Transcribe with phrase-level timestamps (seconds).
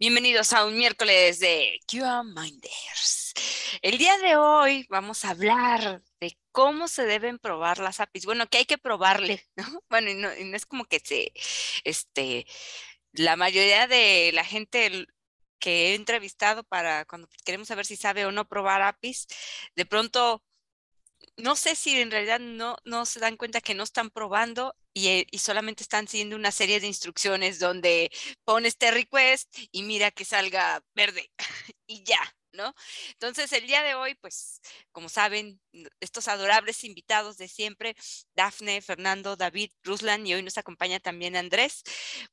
[0.00, 3.34] Bienvenidos a un miércoles de QA Minders.
[3.82, 8.24] El día de hoy vamos a hablar de cómo se deben probar las APIs.
[8.24, 9.82] Bueno, que hay que probarle, ¿no?
[9.90, 11.32] Bueno, y no, y no es como que se,
[11.82, 12.46] este,
[13.10, 15.08] la mayoría de la gente
[15.58, 19.26] que he entrevistado para cuando queremos saber si sabe o no probar APIs,
[19.74, 20.44] de pronto
[21.36, 25.26] no sé si en realidad no, no se dan cuenta que no están probando y,
[25.30, 28.10] y, solamente están siguiendo una serie de instrucciones donde
[28.44, 31.30] pones este request y mira que salga verde
[31.86, 32.20] y ya,
[32.52, 32.74] ¿no?
[33.12, 34.60] Entonces, el día de hoy, pues,
[34.92, 35.60] como saben,
[36.00, 37.96] estos adorables invitados de siempre,
[38.34, 41.82] Dafne, Fernando, David, Ruslan y hoy nos acompaña también Andrés,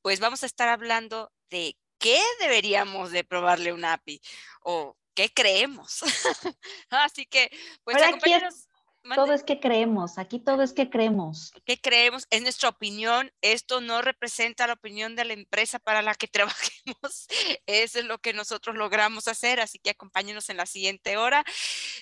[0.01, 4.21] pues vamos a estar hablando de qué deberíamos de probarle una API
[4.61, 6.01] o qué creemos.
[6.89, 7.49] Así que,
[7.83, 8.67] pues, acompáñanos.
[9.13, 11.53] Todo es que creemos, aquí todo es que creemos.
[11.65, 12.25] ¿Qué creemos?
[12.31, 13.31] Es nuestra opinión.
[13.41, 17.27] Esto no representa la opinión de la empresa para la que trabajemos.
[17.67, 21.45] Eso es lo que nosotros logramos hacer, así que acompáñenos en la siguiente hora.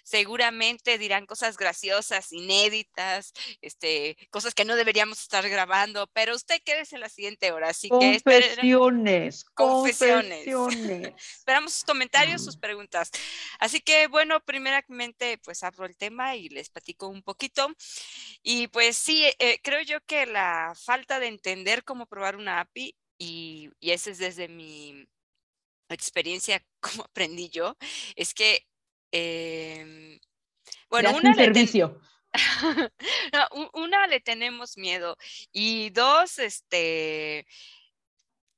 [0.03, 6.95] Seguramente dirán cosas graciosas, inéditas, este, cosas que no deberíamos estar grabando, pero usted quédese
[6.95, 7.69] en la siguiente hora.
[7.69, 10.45] Así confesiones, que confesiones.
[10.45, 11.13] confesiones.
[11.37, 13.11] Esperamos sus comentarios, sus preguntas.
[13.59, 17.73] Así que bueno, primeramente pues abro el tema y les platico un poquito.
[18.41, 22.95] Y pues sí, eh, creo yo que la falta de entender cómo probar una API,
[23.17, 25.07] y, y ese es desde mi
[25.89, 27.77] experiencia, como aprendí yo,
[28.15, 28.65] es que,
[29.11, 30.19] eh,
[30.89, 32.01] bueno, una servicio.
[33.33, 35.17] no, una le tenemos miedo
[35.51, 37.45] y dos, este,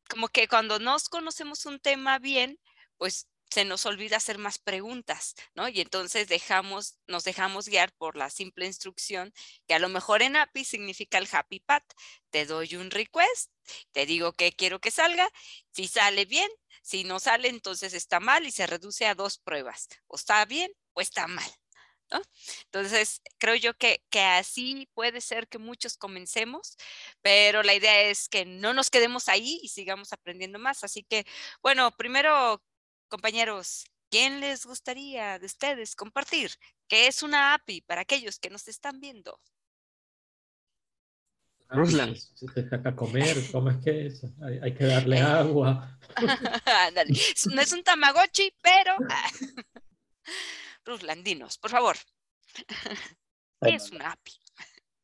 [0.09, 2.57] como que cuando nos conocemos un tema bien,
[2.97, 5.67] pues se nos olvida hacer más preguntas, ¿no?
[5.69, 9.33] Y entonces dejamos, nos dejamos guiar por la simple instrucción
[9.67, 11.85] que a lo mejor en API significa el happy path.
[12.29, 13.51] Te doy un request,
[13.91, 15.29] te digo que quiero que salga,
[15.71, 16.49] si sale bien,
[16.81, 20.71] si no sale, entonces está mal y se reduce a dos pruebas, o está bien
[20.93, 21.49] o está mal.
[22.11, 22.21] ¿No?
[22.65, 26.77] Entonces, creo yo que, que, así puede ser que muchos comencemos,
[27.23, 30.83] pero la idea es que no nos quedemos ahí y sigamos aprendiendo más.
[30.83, 31.25] Así que,
[31.63, 32.61] bueno, primero
[33.07, 36.51] Compañeros, ¿quién les gustaría de ustedes compartir
[36.87, 39.39] qué es una API para aquellos que nos están viendo?
[41.69, 42.15] Ruslan.
[42.15, 44.23] Si te saca comer, ¿cómo es que es?
[44.61, 45.99] Hay, que darle agua.
[47.53, 48.95] no es un tamagotchi, pero...
[50.85, 51.97] Ruslan, dinos, por favor.
[53.61, 54.33] ¿Qué es una API?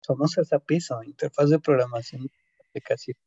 [0.01, 2.31] Somos APIs o interfaz de programación de
[2.69, 3.17] aplicación.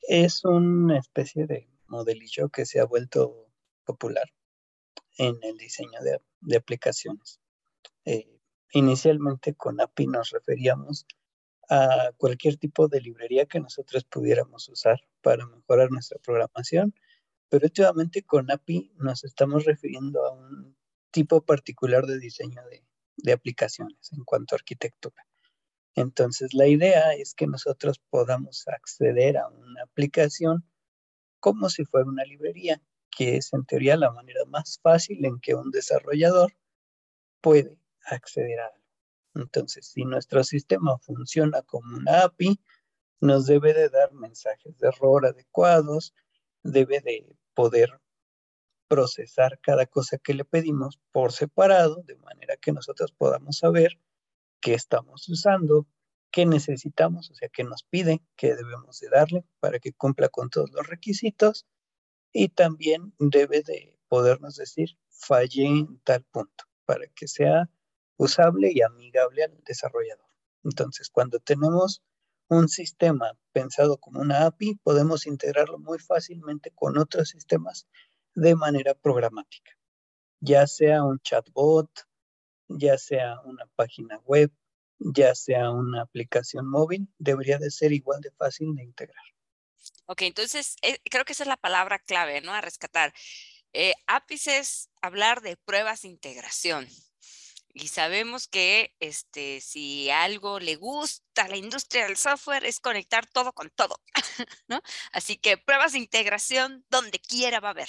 [0.00, 3.43] Es una especie de modelillo que se ha vuelto
[3.84, 4.32] popular
[5.18, 7.40] en el diseño de, aplicaciones.
[8.04, 8.28] Eh,
[8.72, 11.06] inicialmente con API nos referíamos
[11.70, 16.94] a cualquier tipo de librería que nosotros pudiéramos usar para mejorar nuestra programación,
[17.48, 20.76] pero últimamente con API nos estamos refiriendo a un
[21.10, 22.84] tipo particular de diseño de,
[23.16, 25.26] de aplicaciones en cuanto a arquitectura.
[25.94, 30.64] Entonces, la idea es que nosotros podamos acceder a una aplicación
[31.38, 32.82] como si fuera una librería
[33.14, 36.52] que es en teoría la manera más fácil en que un desarrollador
[37.40, 38.84] puede acceder a algo.
[39.34, 42.60] Entonces, si nuestro sistema funciona como una API,
[43.20, 46.14] nos debe de dar mensajes de error adecuados,
[46.62, 48.00] debe de poder
[48.88, 53.98] procesar cada cosa que le pedimos por separado, de manera que nosotros podamos saber
[54.60, 55.86] qué estamos usando,
[56.30, 60.50] qué necesitamos, o sea, qué nos pide, qué debemos de darle para que cumpla con
[60.50, 61.66] todos los requisitos
[62.34, 67.70] y también debe de podernos decir fallé en tal punto para que sea
[68.16, 70.26] usable y amigable al desarrollador.
[70.64, 72.02] Entonces, cuando tenemos
[72.48, 77.86] un sistema pensado como una API, podemos integrarlo muy fácilmente con otros sistemas
[78.34, 79.78] de manera programática,
[80.40, 81.88] ya sea un chatbot,
[82.68, 84.50] ya sea una página web,
[84.98, 89.33] ya sea una aplicación móvil, debería de ser igual de fácil de integrar.
[90.06, 92.52] Ok, entonces eh, creo que esa es la palabra clave, ¿no?
[92.52, 93.12] A rescatar.
[93.72, 96.88] Eh, APIs es hablar de pruebas de integración.
[97.76, 103.26] Y sabemos que este, si algo le gusta a la industria del software es conectar
[103.26, 104.00] todo con todo,
[104.68, 104.80] ¿no?
[105.12, 107.88] Así que pruebas de integración donde quiera va a haber.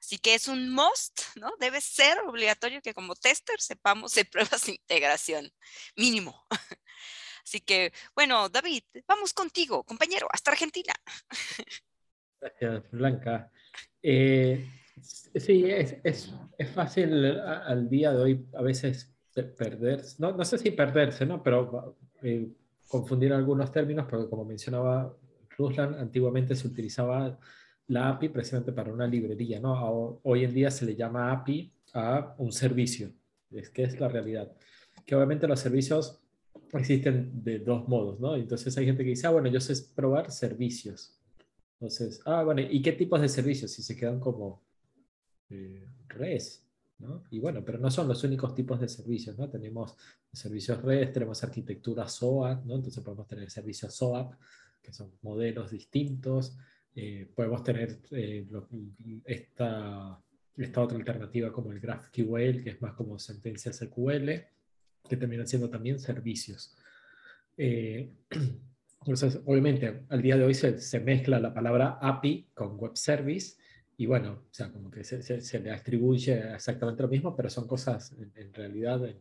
[0.00, 1.52] Así que es un must, ¿no?
[1.60, 5.52] Debe ser obligatorio que como tester sepamos de pruebas de integración,
[5.96, 6.46] mínimo.
[7.44, 10.92] Así que, bueno, David, vamos contigo, compañero, hasta Argentina.
[12.40, 13.50] Gracias, Blanca.
[14.02, 14.66] Eh,
[15.02, 20.58] sí, es, es, es, fácil al día de hoy a veces perderse, no, no sé
[20.58, 21.42] si perderse, ¿no?
[21.42, 22.48] Pero eh,
[22.88, 25.14] confundir algunos términos, porque como mencionaba
[25.56, 27.38] Ruslan, antiguamente se utilizaba
[27.88, 30.20] la API precisamente para una librería, ¿no?
[30.22, 33.12] Hoy en día se le llama API a un servicio,
[33.50, 34.52] es que es la realidad.
[35.04, 36.23] Que obviamente los servicios
[36.72, 38.36] existen de dos modos, ¿no?
[38.36, 41.18] Entonces hay gente que dice, ah, bueno, yo sé probar servicios.
[41.80, 43.70] Entonces, ah, bueno, ¿y qué tipos de servicios?
[43.72, 44.62] Si se quedan como
[45.50, 46.64] eh, res,
[46.98, 47.24] ¿no?
[47.30, 49.48] Y bueno, pero no son los únicos tipos de servicios, ¿no?
[49.50, 49.94] Tenemos
[50.32, 52.76] servicios res, tenemos arquitectura SOAP, ¿no?
[52.76, 54.34] Entonces podemos tener servicios SOAP,
[54.82, 56.56] que son modelos distintos.
[56.94, 58.68] Eh, podemos tener eh, lo-
[59.24, 60.20] esta,
[60.56, 64.30] esta otra alternativa como el GraphQL, que es más como sentencias SQL,
[65.08, 66.74] que terminan siendo también servicios.
[67.56, 68.10] Eh,
[69.00, 73.56] entonces, obviamente, al día de hoy se, se mezcla la palabra API con web service
[73.96, 77.48] y bueno, o sea, como que se, se- se le atribuye exactamente lo mismo, pero
[77.50, 79.16] son cosas en, en realidad en,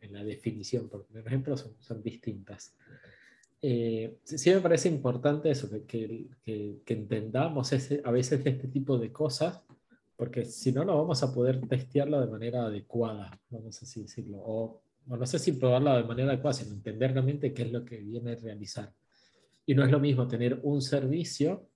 [0.00, 2.74] en la definición, por ejemplo, son, son distintas.
[3.60, 6.28] Eh, sí, me parece importante eso, que, que,
[6.84, 9.60] que- entendamos ese, a veces este tipo de cosas,
[10.16, 14.82] porque si no, no vamos a poder testearlo de manera adecuada, vamos así decirlo, o,
[15.08, 17.98] o no sé si probarlo de manera adecuada, sino entender realmente qué es lo que
[17.98, 18.92] viene a realizar.
[19.66, 21.68] Y no es lo mismo tener un servicio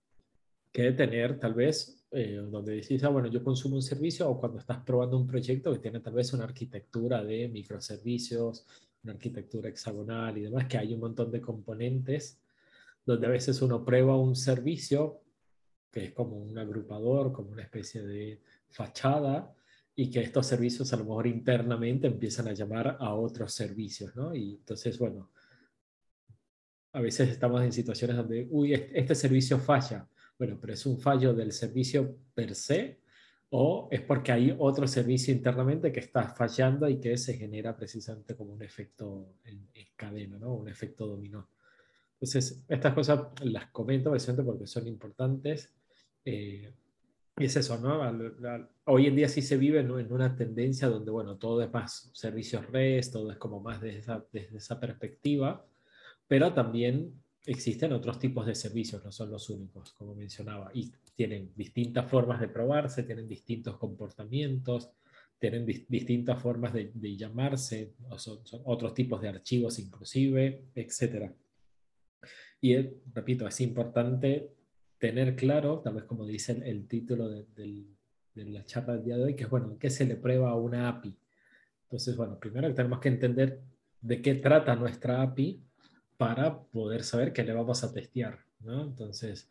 [0.73, 4.59] que tener tal vez eh, donde decís, ah, bueno, yo consumo un servicio o cuando
[4.59, 8.67] estás probando un proyecto que tiene tal vez una arquitectura de microservicios,
[9.05, 12.41] una arquitectura hexagonal y demás, que hay un montón de componentes
[13.05, 15.21] donde a veces uno prueba un servicio
[15.91, 19.55] que es como un agrupador, como una especie de fachada,
[20.01, 24.33] y que estos servicios a lo mejor internamente empiezan a llamar a otros servicios, ¿no?
[24.33, 25.33] Y entonces, bueno,
[26.93, 30.09] a veces estamos en situaciones donde, uy, este, servicio falla.
[30.39, 33.01] Bueno, pero es un fallo del servicio per se
[33.51, 38.37] o es porque hay otro servicio internamente que está fallando y que se genera precisamente
[38.37, 40.55] como un efecto en, en cadena, ¿no?
[40.55, 41.51] Un efecto dominó.
[42.13, 45.75] Entonces, estas cosas las comento precisamente porque son importantes.
[46.25, 46.73] eh,
[47.39, 48.03] y es eso, ¿no?
[48.03, 49.99] Al- al- hoy en día sí se vive ¿no?
[49.99, 53.99] en una tendencia donde, bueno, todo es más servicios REST, todo es como más desde
[54.01, 55.65] esa, desde esa perspectiva,
[56.27, 57.13] pero también
[57.47, 62.41] existen otros tipos de servicios, no son los únicos, como mencionaba, y tienen distintas formas
[62.41, 64.91] de probarse, tienen distintos comportamientos,
[65.39, 71.33] tienen dis- distintas formas de, llamarse, son, son otros tipos de archivos inclusive, etcétera.
[72.61, 74.51] Y eh, repito, es importante
[74.99, 77.87] tener claro, tal vez como dice el, el título de, del-
[78.35, 80.55] de la charla del día de hoy, que es, bueno, ¿qué se le prueba a
[80.57, 81.17] una API?
[81.85, 83.63] Entonces, bueno, primero tenemos que entender
[84.01, 85.63] de qué trata nuestra API
[86.17, 88.83] para poder saber qué le vamos a testear, ¿no?
[88.83, 89.49] Entonces,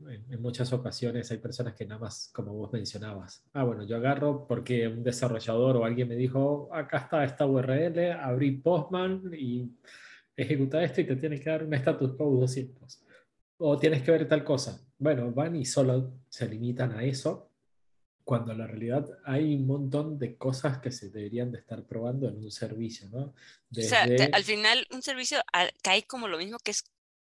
[0.00, 3.96] en, en muchas ocasiones hay personas que nada más, como vos mencionabas, ah, bueno, yo
[3.96, 9.70] agarro porque un desarrollador o alguien me dijo, acá está esta URL, abrí Postman y
[10.36, 13.02] ejecuta esto y te tiene que dar un status code 200.
[13.64, 14.80] O tienes que ver tal cosa.
[14.98, 17.48] Bueno, van y solo se limitan a eso,
[18.24, 22.28] cuando en la realidad hay un montón de cosas que se deberían de estar probando
[22.28, 23.20] en un servicio, ¿no?
[23.26, 23.34] O
[23.74, 26.84] sea, te- Desde- al final un servicio ah, cae como lo mismo que es,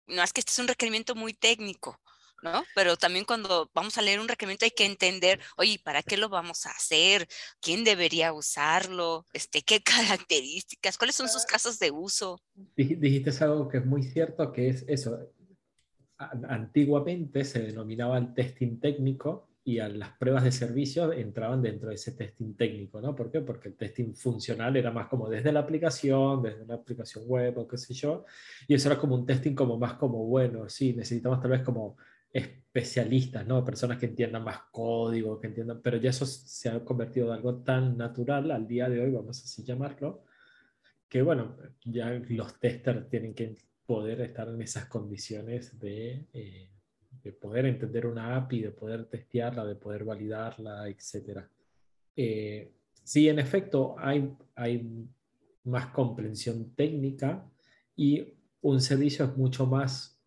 [0.07, 2.01] no es que este es un requerimiento muy técnico,
[2.43, 2.65] ¿no?
[2.75, 6.29] Pero también cuando vamos a leer un requerimiento hay que entender, oye, ¿para qué lo
[6.29, 7.27] vamos a hacer?
[7.61, 9.27] ¿Quién debería usarlo?
[9.33, 9.83] Este, ¿qué
[10.27, 10.99] características?
[10.99, 12.41] ¿Cuáles son sus casos de uso?
[12.77, 15.19] Dij- Dijiste algo que es muy cierto, que es eso.
[16.19, 21.89] A- Antiguamente se denominaba el testing técnico y a las pruebas de servicio entraban dentro
[21.89, 23.15] de ese testing técnico, ¿no?
[23.15, 23.41] ¿Por qué?
[23.41, 27.69] Porque el testing funcional era más como desde la aplicación, desde una aplicación web o
[27.69, 28.25] qué sé yo,
[28.67, 31.97] y eso era como un testing como más como, bueno, sí, necesitamos tal vez como
[32.33, 33.65] especialistas, ¿no?
[33.65, 37.57] Personas que entiendan más código, que entiendan, pero ya eso se ha convertido en algo
[37.63, 40.25] tan natural al día de hoy, vamos así llamarlo,
[41.09, 43.55] que bueno, ya los testers tienen que
[43.93, 46.67] poder estar en esas condiciones de, eh,
[47.23, 51.47] de poder entender una API, de poder testearla, de poder validarla, etc.
[52.17, 52.73] Eh,
[53.05, 55.07] sí, en efecto, hay, hay
[55.65, 57.45] más comprensión técnica
[57.95, 58.33] y
[58.63, 60.19] un servicio es mucho más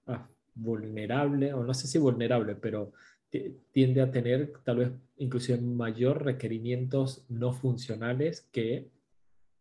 [0.54, 2.94] vulnerable, o no sé si vulnerable, pero
[3.32, 8.92] ti- tiende a tener tal vez inclusive mayor requerimientos no funcionales que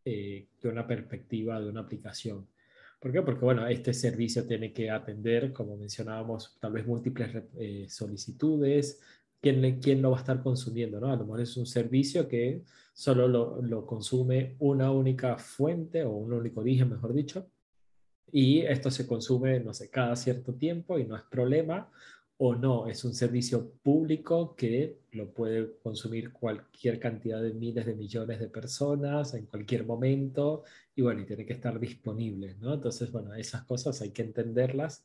[0.04, 2.46] eh, que una perspectiva de una aplicación.
[3.04, 3.20] ¿Por qué?
[3.20, 8.98] Porque, bueno, este servicio tiene que atender, como mencionábamos, tal vez múltiples eh, solicitudes.
[9.42, 10.98] ¿Quién, ¿Quién lo va a estar consumiendo?
[10.98, 11.12] ¿no?
[11.12, 12.62] A lo mejor es un servicio que
[12.94, 17.46] solo lo, lo consume una única fuente o un único origen, mejor dicho.
[18.32, 21.90] Y esto se consume, no sé, cada cierto tiempo y no es problema
[22.36, 27.94] o no, es un servicio público que lo puede consumir cualquier cantidad de miles de
[27.94, 30.64] millones de personas en cualquier momento
[30.96, 32.74] y bueno, y tiene que estar disponible, ¿no?
[32.74, 35.04] Entonces, bueno, esas cosas hay que entenderlas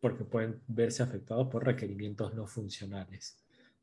[0.00, 3.38] porque pueden verse afectados por requerimientos no funcionales.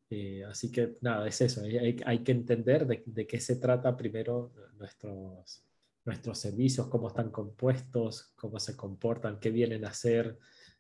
[0.10, 3.96] Eh, así que nada, es eso, hay, hay que entender de, de, qué se trata
[3.96, 5.64] primero nuestros,
[6.04, 10.38] nuestros servicios, cómo están compuestos, cómo se comportan, qué vienen a hacer,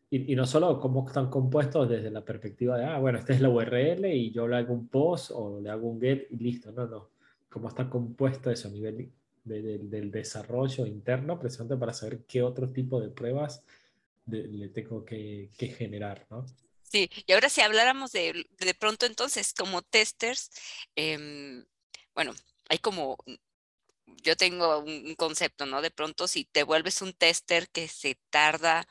[0.09, 3.39] y, y, no solo cómo están compuestos desde la perspectiva de, ah, bueno, esta es
[3.39, 6.73] la URL y yo le hago un post o le hago un get y listo,
[6.73, 7.11] no, no,
[7.47, 9.09] cómo está compuesto eso a nivel
[9.51, 13.63] de, de, del desarrollo interno, precisamente para saber qué otro tipo de pruebas
[14.25, 16.45] le tengo que, que generar, ¿no?
[16.83, 20.51] Sí, y ahora si habláramos de, de pronto entonces como testers,
[20.95, 21.63] eh,
[22.13, 22.33] bueno,
[22.69, 23.17] hay como,
[24.23, 25.81] yo tengo un concepto, ¿no?
[25.81, 28.87] De pronto si te vuelves un tester que se tarda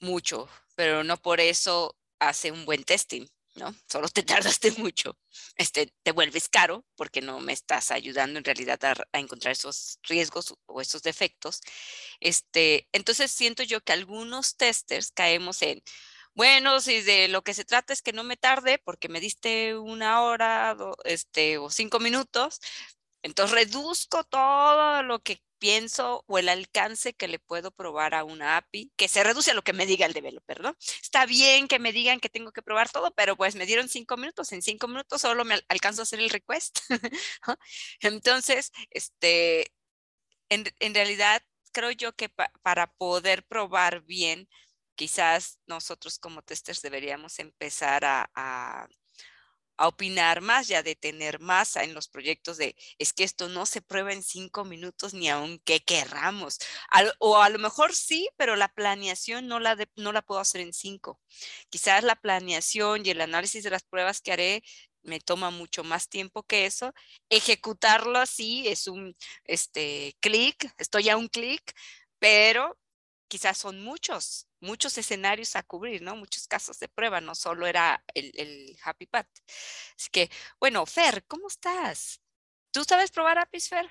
[0.00, 3.26] mucho, pero no por eso hace un buen testing,
[3.56, 3.74] ¿no?
[3.90, 4.22] Solo te
[4.58, 5.18] tardaste mucho.
[5.56, 10.54] Este, te vuelves caro porque no me estás ayudando en realidad a, encontrar esos riesgos
[10.66, 11.60] o esos defectos.
[12.20, 15.82] Este, entonces siento yo que algunos testers caemos en,
[16.34, 19.76] bueno, si de lo que se trata es que no me tarde porque me diste
[19.76, 22.60] una hora este, o cinco minutos,
[23.22, 28.56] entonces reduzco todo lo que pienso o el alcance que le puedo probar a una
[28.56, 30.76] API, que se reduce a lo que me diga el developer, ¿no?
[31.02, 34.16] Está bien que me digan que tengo que probar todo, pero pues me dieron cinco
[34.16, 36.78] minutos, en cinco minutos solo me alcanzo a hacer el request.
[38.00, 39.72] Entonces, este,
[40.50, 41.42] en, realidad
[41.72, 44.48] creo yo que pa para poder probar bien,
[44.94, 48.88] quizás nosotros como testers deberíamos empezar a
[49.76, 53.66] a opinar más, ya de tener más en los proyectos de, es que esto no
[53.66, 56.58] se prueba en cinco minutos ni aunque querramos.
[57.18, 60.72] O a lo mejor sí, pero la planeación no la, no la puedo hacer en
[60.72, 61.20] cinco.
[61.70, 64.62] Quizás la planeación y el análisis de las pruebas que haré
[65.02, 66.92] me toma mucho más tiempo que eso.
[67.30, 71.62] Ejecutarlo así es un este, clic, estoy a un clic,
[72.18, 72.78] pero
[73.28, 76.16] quizás son muchos, muchos escenarios a cubrir, ¿no?
[76.16, 79.28] Muchos casos de prueba, no solo era el, el Happy Path.
[79.96, 82.20] Así que, bueno, Fer, ¿cómo estás?
[82.70, 83.90] ¿Tú sabes probar APIs, Fer?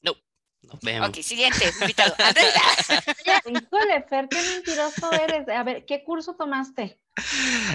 [0.00, 0.14] No.
[0.62, 1.08] Nos vemos.
[1.08, 2.14] Ok, siguiente, invitado.
[3.46, 5.48] Híjole, Fer, qué mentiroso eres.
[5.48, 7.00] A ver, ¿qué curso tomaste?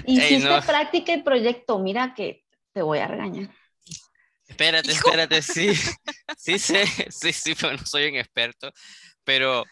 [0.06, 0.60] Hiciste Ey, no.
[0.62, 1.78] práctica y proyecto.
[1.78, 3.54] Mira que te voy a regañar.
[4.46, 5.08] Espérate, Hijo.
[5.08, 5.74] espérate, sí,
[6.38, 8.72] sí sé, sí, sí, pero no soy un experto,
[9.22, 9.64] pero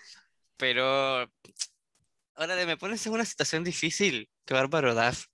[0.59, 1.31] pero
[2.37, 4.29] ahora me pones en una situación difícil.
[4.45, 5.27] Qué bárbaro, Daf.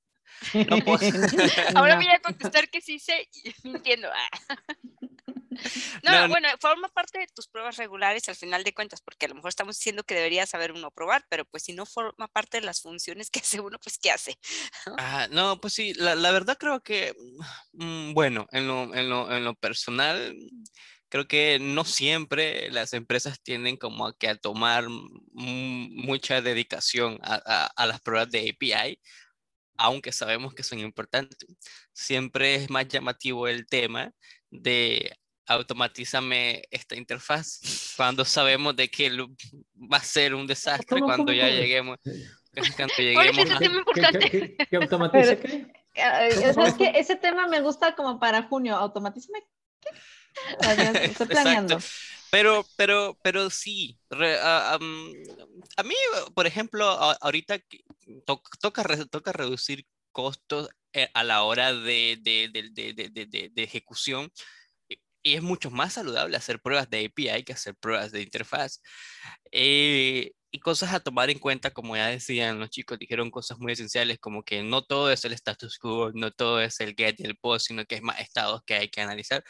[0.54, 0.76] No
[1.76, 3.28] ahora voy a contestar que sí sé,
[3.62, 4.08] mintiendo.
[6.02, 9.28] No, no, bueno, forma parte de tus pruebas regulares al final de cuentas, porque a
[9.28, 12.58] lo mejor estamos diciendo que debería saber uno probar, pero pues si no forma parte
[12.58, 14.38] de las funciones que hace uno, pues ¿qué hace?
[14.86, 14.96] ¿No?
[14.98, 17.14] Ah, no, pues sí, la, la verdad creo que,
[17.72, 20.34] mmm, bueno, en lo, en, lo, en lo personal,
[21.12, 27.34] creo que no siempre las empresas tienden como a que a tomar mucha dedicación a,
[27.44, 28.98] a, a, las pruebas de API,
[29.76, 31.36] aunque sabemos que son importantes.
[31.92, 34.10] Siempre es más llamativo el tema
[34.48, 35.14] de
[35.44, 37.60] automatízame esta interfaz
[37.98, 41.56] cuando sabemos de que va a ser un desastre ¿Cómo, cuando cómo, ya cómo?
[41.58, 41.98] lleguemos.
[42.74, 43.58] Cuando lleguemos a...
[43.58, 45.66] ¿Qué, qué, qué, qué automatiza qué?
[45.92, 48.76] Es que ese tema me gusta como para junio.
[48.76, 49.40] Automatízame.
[51.02, 51.78] Estoy planeando.
[52.30, 55.12] Pero, pero, pero sí, re, uh, um,
[55.76, 55.94] a mí,
[56.34, 57.58] por ejemplo, a, ahorita
[58.24, 64.30] to, toca, toca reducir costos eh, a la hora de, de, de, de, ejecución
[65.22, 68.80] y es mucho más saludable hacer pruebas de API que hacer pruebas de interfaz.
[69.52, 73.72] Eh, y cosas a tomar en cuenta, como ya decían los chicos, dijeron cosas muy
[73.72, 77.24] esenciales, como que no todo es el status quo, no todo es el get y
[77.24, 79.42] el post, sino que es más estados que hay que analizar.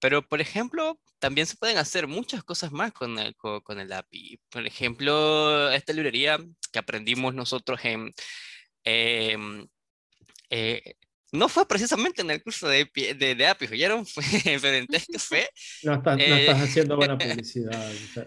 [0.00, 4.40] Pero, por ejemplo, también se pueden hacer muchas cosas más con el, con, el API.
[4.50, 6.38] Por ejemplo, esta librería
[6.72, 8.12] que aprendimos nosotros en...
[8.84, 9.36] Eh,
[10.50, 10.94] eh,
[11.32, 14.06] no fue precisamente en el curso de, de, de API, ¿oyeron?
[14.06, 15.48] Fue, pero en Café.
[15.82, 17.92] No estás, no Eh, estás haciendo buena publicidad.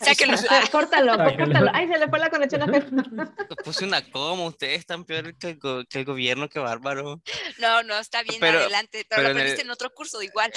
[0.00, 0.36] Sáquenlo.
[0.70, 1.44] Córtalo, Sáquenlo.
[1.44, 1.70] córtalo.
[1.74, 3.36] Ay, se le fue la conexión a.
[3.64, 7.22] Puse una coma, ustedes están peor que el, go- que el gobierno, qué bárbaro.
[7.58, 9.04] No, no, está bien, Pero- adelante.
[9.08, 10.52] Pero, pero lo en el- aprendiste en otro curso igual.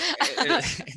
[0.45, 0.51] El,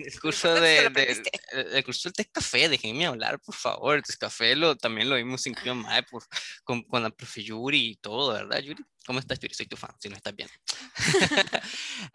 [0.07, 3.97] el curso ¿Cuándo se de, de- el, el curso del Café, déjenme hablar, por favor.
[3.97, 6.23] El Café lo, también lo vimos sin más por,
[6.65, 8.85] con, con la profe Yuri y todo, ¿verdad, Yuri?
[9.07, 9.55] ¿Cómo estás, Yuri?
[9.55, 10.49] Soy tu fan, si no estás bien.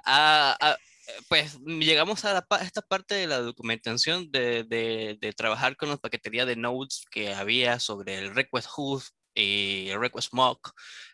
[0.05, 0.77] Ah, ah,
[1.27, 6.55] pues llegamos a, la esta parte de la documentación de, trabajar con la paquetería de
[6.55, 10.73] nodes que había sobre el request host y el request mock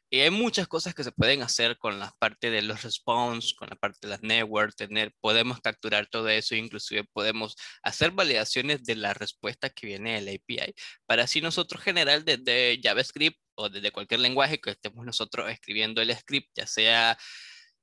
[0.10, 3.70] Y hay muchas cosas que se pueden hacer con la parte de los response, con
[3.70, 8.96] la parte de las networks, tener, podemos capturar todo eso, inclusive podemos hacer validaciones de
[8.96, 10.74] la respuesta que viene del API,
[11.06, 16.16] para así nosotros generar desde JavaScript o desde cualquier lenguaje que estemos nosotros escribiendo el
[16.16, 17.18] script, ya sea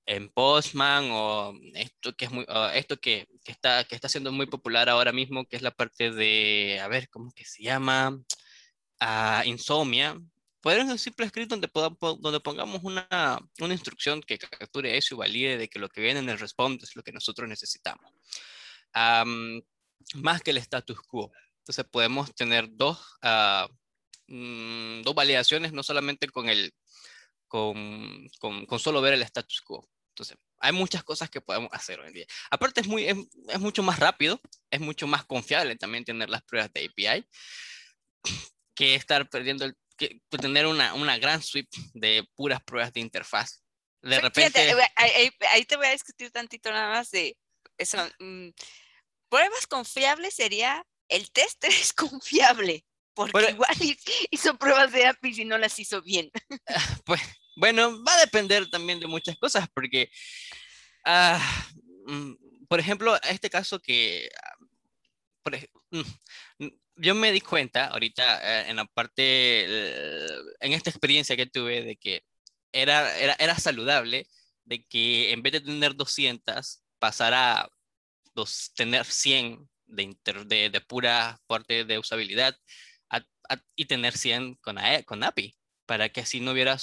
[0.07, 4.47] en Postman o esto que es muy, esto que, que, está, que está siendo muy
[4.47, 8.19] popular ahora mismo, que es la parte de, a ver, ¿cómo que se llama?
[9.00, 10.16] Uh, Insomnia,
[10.64, 11.68] Podemos un simple script donde,
[12.00, 16.21] donde pongamos una, una, instrucción que capture eso y valide de que lo que viene
[16.21, 18.11] en el response es lo que nosotros necesitamos.
[18.94, 21.30] más que el status quo.
[21.59, 23.68] Entonces podemos tener dos, uh,
[25.02, 26.73] dos validaciones, no solamente con, el,
[27.47, 29.87] con, con, con, solo ver el status quo.
[30.12, 32.26] Entonces, hay muchas cosas que podemos hacer hoy en día.
[32.50, 33.18] Aparte, es, muy, es,
[33.49, 34.40] es mucho más rápido,
[34.71, 37.26] es mucho más confiable también tener las pruebas de API
[38.75, 43.62] que estar perdiendo el que, tener una, una gran suite de puras pruebas de interfaz.
[44.02, 44.70] De repente...
[44.70, 47.36] Eh, ahí, te voy a discutir tantito nada más de
[47.78, 47.98] eso.
[48.18, 48.50] Mm,
[49.28, 52.84] pruebas confiables sería, el tester es confiable,
[53.14, 53.76] porque igual
[54.30, 56.30] hizo pruebas de APIs y no las hizo bien.
[57.06, 57.20] Pues,
[57.56, 60.10] bueno, va a depender también de muchas cosas, porque,
[61.04, 61.38] ah,
[62.06, 62.32] mm,
[62.68, 64.56] por ejemplo, este caso que, ah,
[65.42, 65.56] por,
[65.90, 70.28] mm, yo me di cuenta ahorita eh, en la parte, eh,
[70.60, 72.24] en esta experiencia que tuve de que
[72.72, 74.28] era, era, era saludable
[74.64, 77.70] de que en vez de tener 200, pasara a
[78.34, 82.56] dos, tener 100 de, de, de, pura parte de usabilidad
[83.76, 86.78] y tener 100 con, con API, para que así no hubiera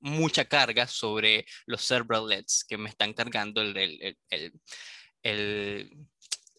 [0.00, 4.18] mucha carga sobre los serverlets que me están cargando el, el,
[5.22, 5.90] el,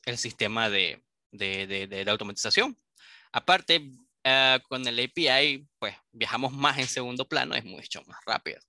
[0.06, 2.78] el sistema de, de, de, de automatización.
[3.32, 3.78] Aparte,
[4.26, 8.60] uh, con el API, pues viajamos más en segundo plano, es mucho más rápido.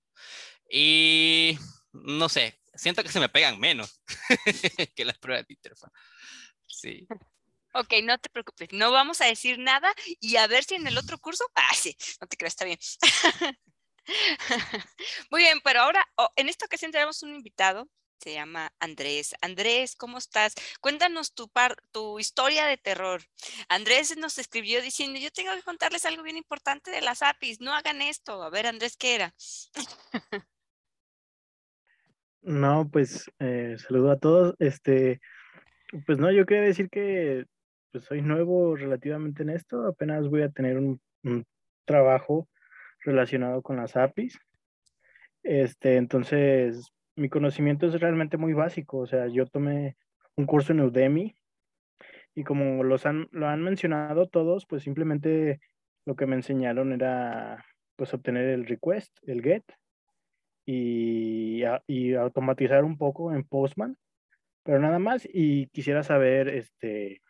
[0.69, 1.57] Y
[1.91, 4.01] no sé, siento que se me pegan menos
[4.95, 5.91] que las pruebas de interfaz.
[6.67, 7.07] Sí.
[7.73, 10.97] Ok, no te preocupes, no vamos a decir nada y a ver si en el
[10.97, 12.79] otro curso, ah, sí, no te creas, está bien.
[15.31, 17.89] Muy bien, pero ahora, oh, en esta ocasión tenemos un invitado
[18.23, 19.35] se llama Andrés.
[19.41, 20.55] Andrés, ¿cómo estás?
[20.79, 23.21] Cuéntanos tu, par, tu historia de terror.
[23.67, 27.73] Andrés nos escribió diciendo, yo tengo que contarles algo bien importante de las APIs, no
[27.73, 28.41] hagan esto.
[28.41, 29.33] A ver, Andrés, ¿qué era?
[32.41, 34.55] no, pues eh, saludo a todos.
[34.59, 35.19] Este,
[36.05, 37.45] pues no, yo quería decir que
[37.91, 41.45] pues soy nuevo relativamente en esto, apenas voy a tener un, un
[41.85, 42.47] trabajo
[43.01, 44.39] relacionado con las APIs.
[45.43, 49.95] Este, entonces, mi conocimiento es realmente muy básico, o sea, yo tomé
[50.35, 51.35] un curso en Udemy
[52.35, 55.59] y como los han, lo han mencionado todos, pues simplemente
[56.05, 57.63] lo que me enseñaron era
[57.95, 59.63] pues obtener el request, el get
[60.65, 63.97] y, y automatizar un poco en Postman,
[64.63, 67.21] pero nada más y quisiera saber este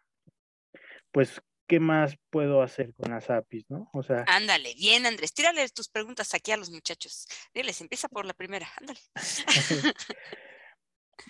[1.12, 3.90] pues ¿qué más puedo hacer con las APIs, no?
[3.94, 4.26] O sea.
[4.28, 7.28] Ándale, bien, Andrés, tírale tus preguntas aquí a los muchachos.
[7.54, 9.00] Diles, empieza por la primera, ándale.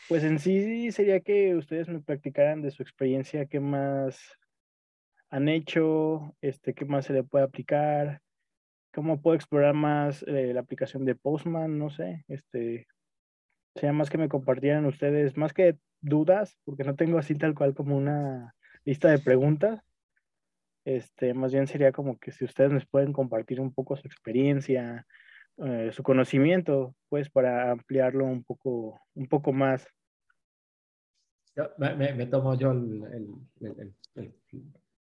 [0.10, 4.20] pues en sí sería que ustedes me practicaran de su experiencia, qué más
[5.30, 8.22] han hecho, este, qué más se le puede aplicar,
[8.94, 12.88] cómo puedo explorar más eh, la aplicación de Postman, no sé, este,
[13.76, 17.74] sea más que me compartieran ustedes, más que dudas, porque no tengo así tal cual
[17.74, 18.54] como una
[18.86, 19.82] lista de preguntas,
[20.86, 25.06] este, más bien sería como que si ustedes nos pueden compartir un poco su experiencia,
[25.58, 29.88] eh, su conocimiento, pues para ampliarlo un poco, un poco más.
[31.78, 33.00] me, tomo yo el,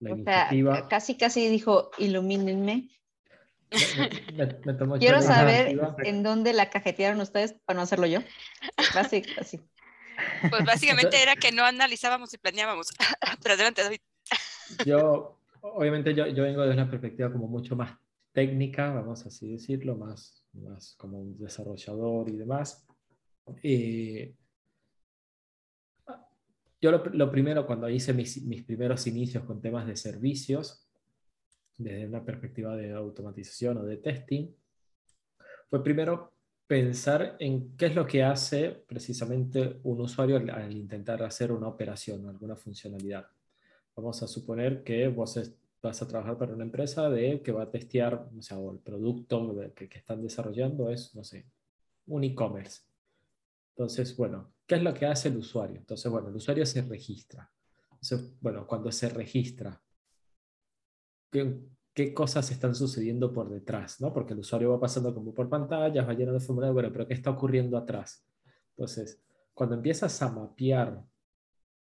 [0.01, 0.89] la iniciativa.
[0.89, 2.89] casi, casi dijo, ilumínenme.
[4.99, 8.21] Quiero saber en dónde la cajetearon ustedes para no hacerlo yo.
[8.95, 9.61] Así, así.
[10.51, 12.89] Pues básicamente era que no analizábamos y planeábamos.
[13.43, 14.01] Pero adelante, David.
[14.85, 17.97] Yo obviamente yo, yo, vengo de una perspectiva como mucho más
[18.33, 22.87] técnica, vamos así decirlo, más, más como un desarrollador y demás.
[23.63, 24.35] Eh,
[26.81, 30.89] yo lo, lo, primero, cuando hice mis, mis, primeros inicios con temas de servicios,
[31.79, 34.49] desde una perspectiva de automatización o de testing,
[35.71, 36.33] fue primero
[36.67, 42.29] pensar en qué es lo que hace precisamente un usuario al intentar hacer una operación,
[42.29, 43.27] alguna funcionalidad.
[43.95, 45.39] Vamos a suponer que vos
[45.83, 49.55] vas a trabajar para una empresa de que va a testear, o sea, el producto
[49.75, 51.47] que, están desarrollando es, no sé,
[52.07, 52.83] un e-commerce.
[53.71, 55.77] Entonces, bueno, ¿qué es lo que hace el usuario?
[55.77, 57.51] Entonces, bueno, el usuario se registra.
[57.91, 59.81] Entonces, bueno, cuando se registra,
[61.95, 64.13] qué cosas están sucediendo por detrás, ¿no?
[64.13, 67.31] Porque el usuario va pasando como por pantallas, va llenando formulario, bueno, pero ¿qué está
[67.31, 68.25] ocurriendo atrás?
[68.71, 69.21] Entonces,
[69.55, 71.05] cuando empiezas a mapear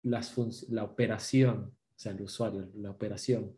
[0.02, 0.34] las
[0.68, 3.52] la operación, sea, el usuario, la operación,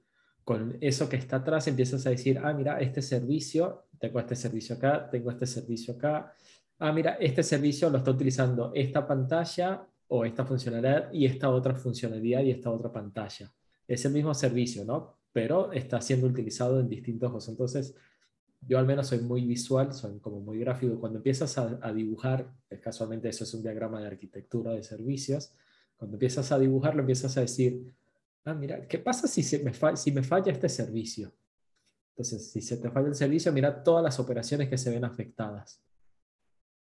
[0.45, 4.77] con eso que está atrás empiezas a decir, ah, mira, este servicio, tengo este servicio
[4.77, 6.33] acá, tengo este servicio acá,
[6.79, 11.75] ah, mira, este servicio lo está utilizando esta pantalla o esta funcionalidad y esta otra
[11.75, 13.51] funcionalidad y esta otra pantalla.
[13.89, 15.17] Es el mismo servicio, ¿no?
[15.33, 17.49] Pero está siendo utilizado en distintos cosas.
[17.49, 17.95] Entonces,
[18.61, 21.01] yo al menos soy muy visual, soy como muy gráfico.
[21.01, 22.51] Cuando empiezas a, a dibujar,
[22.83, 25.55] casualmente eso es un diagrama de arquitectura de servicios,
[25.97, 27.95] cuando empiezas a dibujarlo, empiezas a decir,
[28.45, 31.35] ah, mira, ¿qué pasa si, se me, si me falla este servicio?
[32.11, 35.83] Entonces, si se te falla el servicio, mira todas las operaciones que se ven afectadas.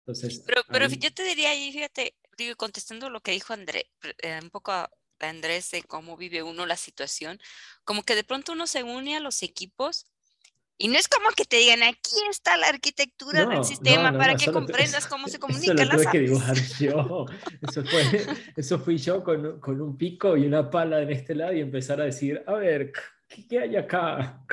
[0.01, 3.91] Entonces, pero, pero yo te diría ahí, fíjate, digo, contestando lo que dijo André,
[4.23, 7.39] eh, un poco a Andrés de cómo vive uno la situación,
[7.85, 10.12] como que de pronto uno se une a los equipos
[10.79, 14.51] y no es como que te digan, aquí está la arquitectura del sistema para que
[14.51, 17.27] comprendas cómo se comunica eso lo tuve que dibujar yo.
[17.69, 21.53] Eso, fue, eso fui yo con, con, un pico y una pala en este lado
[21.53, 22.93] y empezar a decir, a ver,
[23.49, 24.45] ¿qué, hay acá?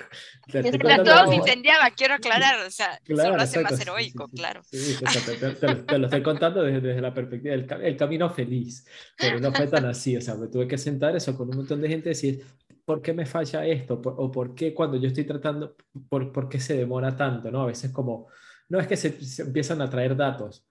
[0.52, 4.62] todo se incendiaba, quiero aclarar, o sea, claro, lo hace más heroico, claro.
[4.64, 8.86] Sí, te, lo estoy contando desde, desde la perspectiva del el camino feliz,
[9.18, 11.82] pero no fue tan así, o sea, me tuve que sentar eso con un montón
[11.82, 12.46] de gente y decir,
[12.90, 14.02] ¿por qué me falla esto?
[14.04, 15.76] ¿O por qué cuando yo estoy tratando,
[16.10, 17.52] por, por qué se demora tanto?
[17.52, 17.62] ¿no?
[17.62, 18.30] A veces como,
[18.68, 20.68] no es que se, empiezan a traer datos.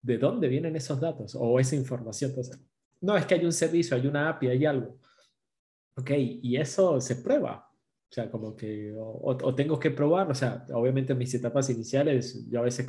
[0.00, 2.30] ¿De dónde vienen esos datos o esa información?
[2.30, 2.60] Entonces,
[3.00, 5.00] no, es que hay un servicio, hay una API, hay algo.
[5.96, 7.68] Ok, y eso se prueba.
[7.68, 12.48] O sea, como que, o, tengo que probar, o sea, obviamente en mis etapas iniciales
[12.48, 12.86] yo a veces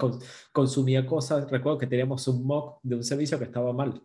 [0.52, 4.04] consumía cosas, recuerdo que teníamos un mock de un servicio que estaba mal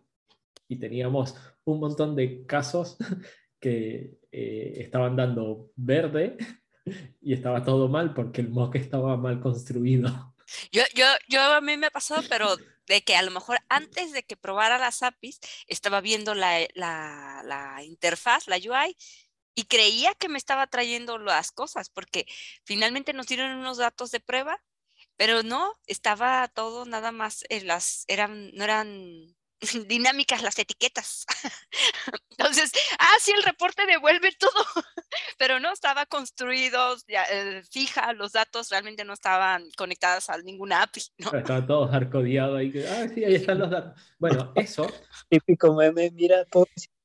[0.67, 2.97] y teníamos un montón de casos
[3.59, 6.37] que eh, estaban dando verde
[7.21, 10.33] y estaba todo mal porque el mock estaba mal construido.
[10.71, 12.55] Yo, yo, yo a mí me ha pasado, pero
[12.87, 17.41] de que a lo mejor antes de que probara las APIs, estaba viendo la, la,
[17.43, 18.95] la interfaz, la UI,
[19.55, 22.27] y creía que me estaba trayendo las cosas, porque
[22.63, 24.63] finalmente nos dieron unos datos de prueba,
[25.17, 29.35] pero no, estaba todo nada más, las, eran, no eran
[29.87, 31.25] dinámicas las etiquetas.
[32.31, 34.51] Entonces, ah, sí, el reporte devuelve todo,
[35.37, 41.01] pero no estaba construido, eh, fija, los datos realmente no estaban conectados a ninguna API.
[41.17, 41.33] ¿no?
[41.33, 42.71] Estaba todo hardcodeado ahí.
[42.87, 44.01] Ah, sí, ahí están los datos.
[44.19, 44.87] Bueno, eso.
[45.29, 46.45] Típico meme, mira,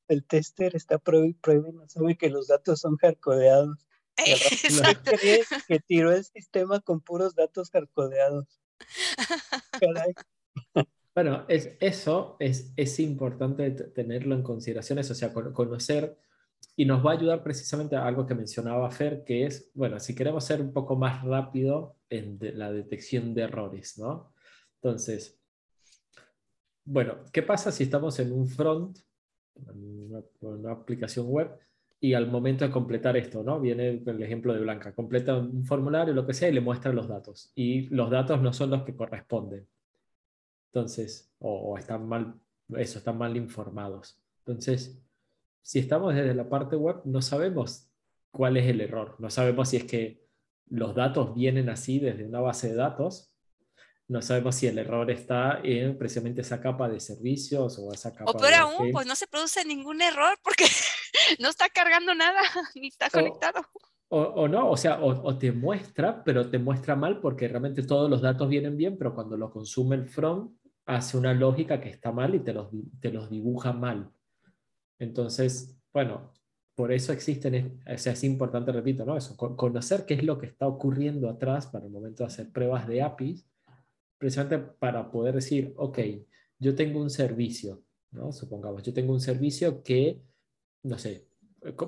[0.07, 3.87] el tester está prueba y prueba y no sabe que los datos son hardcodeados.
[4.15, 8.61] Que, que tiró el sistema con puros datos hardcodeados.
[9.79, 10.13] Caray.
[11.15, 16.17] Bueno, es, eso es, es importante tenerlo en consideración, o sea, conocer
[16.75, 20.15] y nos va a ayudar precisamente a algo que mencionaba Fer, que es, bueno, si
[20.15, 24.33] queremos ser un poco más rápido en la detección de errores, ¿no?
[24.81, 25.39] Entonces,
[26.85, 28.97] bueno, ¿qué pasa si estamos en un front,
[29.55, 31.51] en una, aplicación web,
[31.99, 33.61] y al momento de completar esto, ¿no?
[33.61, 37.07] Viene el ejemplo de Blanca, completa un formulario, lo que sea, y le muestra los
[37.07, 37.51] datos.
[37.55, 39.65] Y los datos no son los que corresponden.
[40.73, 42.33] Entonces, o, están mal,
[42.77, 44.19] eso, están mal informados.
[44.39, 44.99] Entonces,
[45.61, 47.91] si estamos desde la parte web, no sabemos
[48.31, 49.15] cuál es el error.
[49.19, 50.25] No sabemos si es que
[50.69, 53.31] los datos vienen así desde una base de datos.
[54.07, 58.31] No sabemos si el error está en precisamente esa capa de servicios o esa capa.
[58.31, 60.65] O peor aún, pues no se produce ningún error porque
[61.39, 62.41] no está cargando nada
[62.73, 63.61] ni está conectado.
[64.09, 68.21] O, no, o sea, o, te muestra, pero te muestra mal porque realmente todos los
[68.21, 70.51] datos vienen bien, pero cuando lo consume el front,
[70.85, 72.69] hace una lógica que está mal y te los,
[72.99, 74.11] te los dibuja mal.
[74.99, 76.31] Entonces, bueno,
[76.75, 79.15] por eso existen, o sea, es importante, repito, ¿no?
[79.15, 82.87] Eso, conocer qué es lo que está ocurriendo atrás para el momento de hacer pruebas
[82.87, 83.47] de APIs,
[84.17, 85.99] precisamente para poder decir, ok,
[86.59, 88.31] yo tengo un servicio, ¿no?
[88.31, 90.21] Supongamos, yo tengo un servicio que,
[90.83, 91.27] no sé,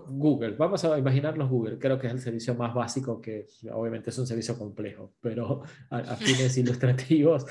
[0.07, 4.17] Google, vamos a imaginarnos Google, creo que es el servicio más básico que obviamente es
[4.17, 7.45] un servicio complejo, pero a, a fines ilustrativos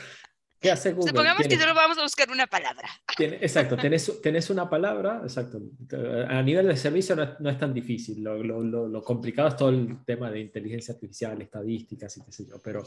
[0.65, 1.11] ¿Qué hace Google?
[1.11, 2.89] Supongamos que solo vamos a buscar una palabra.
[3.19, 5.61] exacto, tenés, tenés, una palabra, exacto.
[6.27, 8.25] A nivel de servicio no es, tan difícil.
[8.25, 12.47] Lo, lo, lo, complicado es todo el tema de inteligencia artificial, estadísticas y qué sé
[12.47, 12.63] yo.
[12.65, 12.83] Pero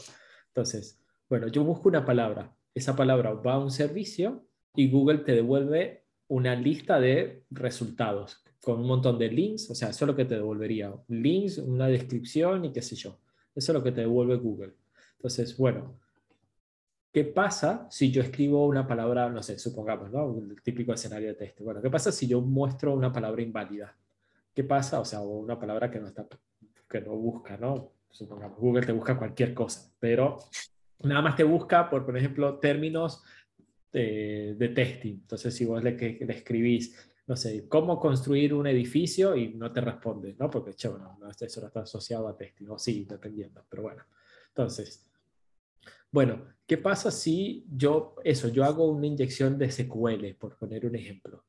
[0.48, 2.52] entonces, bueno, yo busco una palabra.
[2.74, 8.80] Esa palabra va a un servicio y Google te devuelve una lista de resultados con
[8.80, 9.70] un montón de links.
[9.70, 10.92] O sea, eso es lo que te devolvería.
[11.06, 13.20] Links, una descripción y qué sé yo.
[13.54, 14.74] Eso es lo que te devuelve Google.
[15.16, 16.07] Entonces, bueno
[17.12, 20.38] ¿Qué pasa si yo escribo una palabra, no sé, supongamos, ¿no?
[20.38, 21.64] El típico escenario de texto.
[21.64, 23.96] Bueno, ¿qué pasa si yo muestro una palabra inválida?
[24.54, 25.00] ¿Qué pasa?
[25.00, 26.26] O sea, una palabra que no está
[26.88, 27.92] que no busca, ¿no?
[28.10, 30.38] Supongamos, Google te busca cualquier cosa, pero
[31.00, 33.22] nada más te busca por, por ejemplo, términos
[33.92, 35.14] de, de testing.
[35.14, 39.82] Entonces, si vos le, le escribís no sé, cómo construir un edificio y no te
[39.82, 40.50] responde, ¿no?
[40.50, 44.02] Porque, che, bueno, eso no está asociado a testing, o sí, dependiendo, pero bueno.
[44.48, 45.06] Entonces,
[46.10, 50.96] bueno, ¿qué pasa si yo, eso, yo hago una inyección de SQL, por poner un
[50.96, 51.44] ejemplo?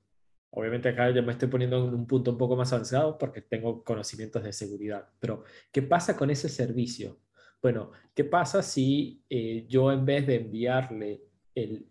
[0.52, 3.84] Obviamente acá ya me estoy poniendo en un punto un poco más avanzado porque tengo
[3.84, 7.20] conocimientos de seguridad, pero ¿qué pasa con ese servicio?
[7.62, 11.22] Bueno, ¿qué pasa si eh, yo en vez de enviarle
[11.54, 11.86] el,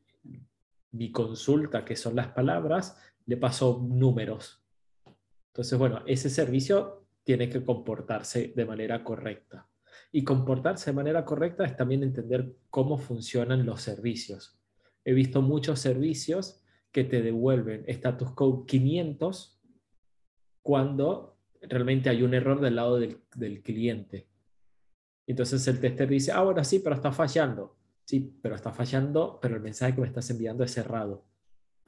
[0.92, 4.62] mi consulta, que son las palabras, le paso números.
[5.48, 9.67] Entonces, bueno, ese servicio tiene que comportarse de manera correcta.
[10.10, 14.58] Y comportarse de manera correcta es también entender cómo funcionan los servicios.
[15.04, 19.60] He visto muchos servicios que te devuelven status code 500
[20.62, 24.28] cuando realmente hay un error del lado del, del cliente.
[25.26, 27.76] Entonces el tester dice, ah, bueno, sí, pero está fallando.
[28.04, 31.28] Sí, pero está fallando, pero el mensaje que me estás enviando es cerrado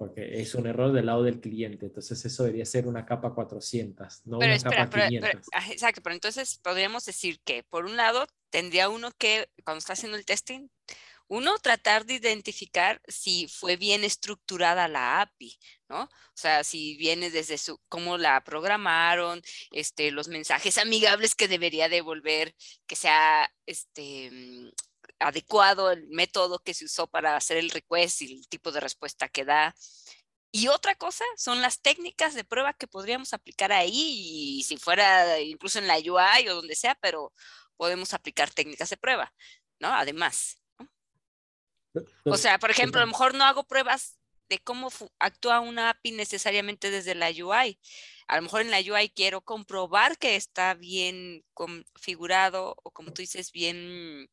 [0.01, 1.85] porque es un error del lado del cliente.
[1.85, 5.47] Entonces eso debería ser una capa 400, no una capa 500.
[5.73, 10.17] exacto, pero entonces podríamos decir que por un lado tendría uno que, cuando está haciendo
[10.17, 10.69] el testing,
[11.29, 15.59] uno, tratar de identificar si fue bien estructurada la API,
[15.91, 16.05] ¿no?
[16.05, 21.91] O sea, si viene desde su, cómo la programaron, este, los mensajes amigables que debería
[21.91, 22.55] devolver,
[22.87, 24.73] que sea, este,
[25.21, 29.29] adecuado el método que se usó para hacer el request y el tipo de respuesta
[29.29, 29.75] que da.
[30.53, 33.93] Y otra cosa son las técnicas de prueba que podríamos aplicar ahí,
[34.59, 37.33] y si fuera incluso en la UI o donde sea, pero
[37.77, 39.33] podemos aplicar técnicas de prueba,
[39.79, 39.89] ¿no?
[39.89, 40.61] Además.
[42.25, 46.13] O sea, por ejemplo, a lo mejor no hago pruebas de cómo actúa una API
[46.13, 47.79] necesariamente desde la UI.
[48.27, 53.23] A lo mejor en la UI quiero comprobar que está bien configurado o como tú
[53.23, 54.29] dices, bien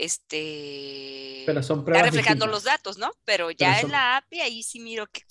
[0.00, 3.12] este, Pero son está reflejando los datos, ¿no?
[3.24, 5.22] Pero ya en la API ahí sí miro que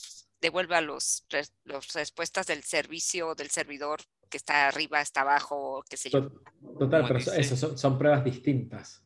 [0.41, 1.25] devuelve a los,
[1.65, 6.29] las respuestas del servicio, del servidor que está arriba, está abajo, qué sé yo.
[6.77, 9.03] Total, pero eso son, pruebas distintas.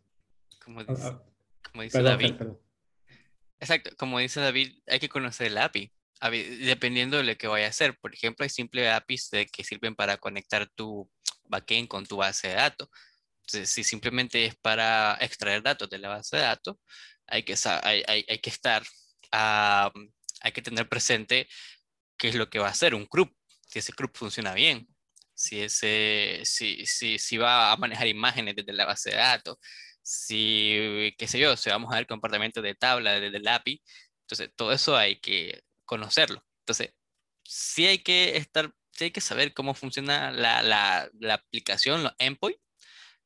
[0.63, 0.81] Como
[1.81, 2.35] dice, David.
[3.59, 5.93] Exacto, como dice David, hay que conocer el API,
[6.65, 7.97] dependiendo de lo que vaya a hacer.
[7.97, 11.09] Por ejemplo, hay simples APIs que sirven para conectar tu
[11.45, 12.89] backend con tu base de datos
[13.65, 16.77] si simplemente es para extraer datos de la base de datos,
[17.27, 18.83] hay que, hay, hay, hay que estar,
[19.31, 21.47] hay que tener presente
[22.17, 23.33] qué es lo que va a hacer un CRUP,
[23.67, 24.87] si ese CRUP funciona bien,
[25.33, 29.57] si, ese, si, si, si va a manejar imágenes desde la base de datos,
[30.01, 33.81] si, qué sé yo, si vamos a ver comportamiento de tabla desde el API,
[34.21, 36.43] entonces todo eso hay que conocerlo.
[36.61, 36.91] Entonces,
[37.43, 42.13] sí hay que estar, sí hay que saber cómo funciona la, la, la aplicación, los
[42.19, 42.61] endpoints,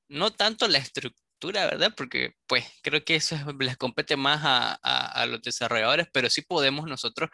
[0.10, 1.94] no tanto la estructura, ¿verdad?
[1.96, 7.30] Porque pues creo que eso les compete más a, los desarrolladores, pero sí podemos nosotros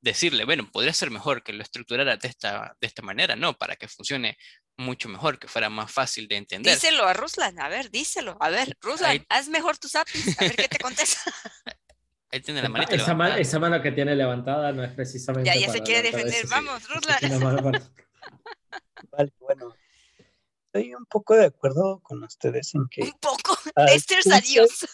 [0.00, 3.54] decirle, bueno, podría ser mejor que lo estructurara de esta, de esta manera, ¿no?
[3.54, 4.36] Para que funcione
[4.76, 6.74] mucho mejor, que fuera más fácil de entender.
[6.74, 8.36] Díselo a Ruslan, a ver, díselo.
[8.40, 11.20] A ver, Ruslan, haz mejor tus APIs, a ver qué te contesta.
[12.30, 15.48] Él tiene la manita esa, mano, esa mano que tiene levantada no es precisamente.
[15.48, 16.46] Ya, ya se quiere defender.
[16.48, 17.18] Vamos, Ruslan.
[19.10, 19.74] Vale, bueno,
[20.78, 23.02] estoy un poco de acuerdo con ustedes en que...
[23.02, 24.86] Un poco, testers, adiós.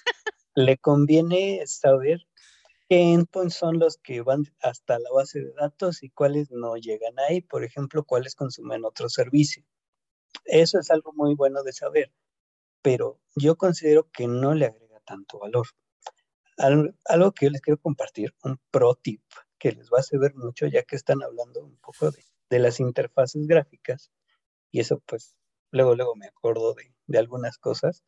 [0.55, 2.27] Le conviene saber
[2.89, 7.19] qué endpoints son los que van hasta la base de datos y cuáles no llegan
[7.19, 9.65] ahí, por ejemplo, cuáles consumen otro servicio.
[10.45, 12.13] Eso es algo muy bueno de saber,
[12.83, 15.67] pero yo considero que no le agrega tanto valor.
[16.57, 19.23] Algo, que yo les quiero compartir, un pro tip
[19.59, 22.79] que les va a servir mucho ya que están hablando un poco de, de las
[22.79, 24.11] interfaces gráficas
[24.71, 25.35] y eso pues
[25.75, 26.75] luego, luego me acuerdo
[27.07, 28.05] de, algunas cosas,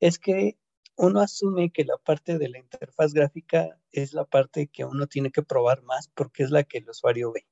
[0.00, 0.56] es que
[0.96, 5.30] uno asume que la parte de la interfaz gráfica es la parte que uno tiene
[5.32, 7.46] que probar más porque es la que el usuario ve.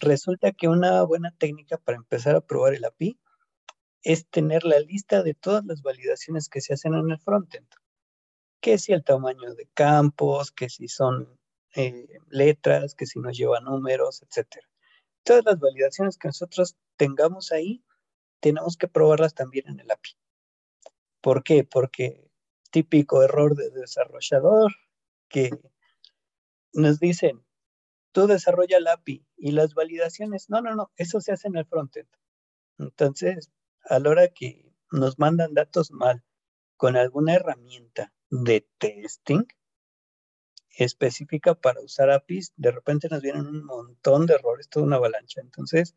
[0.00, 3.18] Resulta que una buena técnica para empezar a probar el API
[4.02, 7.68] es tener la lista de todas las validaciones que se hacen en el frontend.
[8.60, 11.38] Que si el tamaño de campos, que si son
[11.76, 14.64] eh, letras, que si nos lleva números, etc.
[15.22, 17.84] Todas las validaciones que nosotros tengamos ahí
[18.40, 20.12] tenemos que probarlas también en el API.
[21.20, 21.64] ¿Por qué?
[21.64, 22.30] Porque
[22.70, 24.72] típico error de desarrollador
[25.28, 25.50] que
[26.72, 27.44] nos dicen,
[28.12, 31.66] tú desarrolla el API y las validaciones, no, no, no, eso se hace en el
[31.66, 32.08] frontend.
[32.78, 33.50] Entonces,
[33.84, 36.24] a la hora que nos mandan datos mal
[36.76, 39.44] con alguna herramienta de testing
[40.70, 45.40] específica para usar APIs, de repente nos vienen un montón de errores, toda una avalancha.
[45.40, 45.94] Entonces,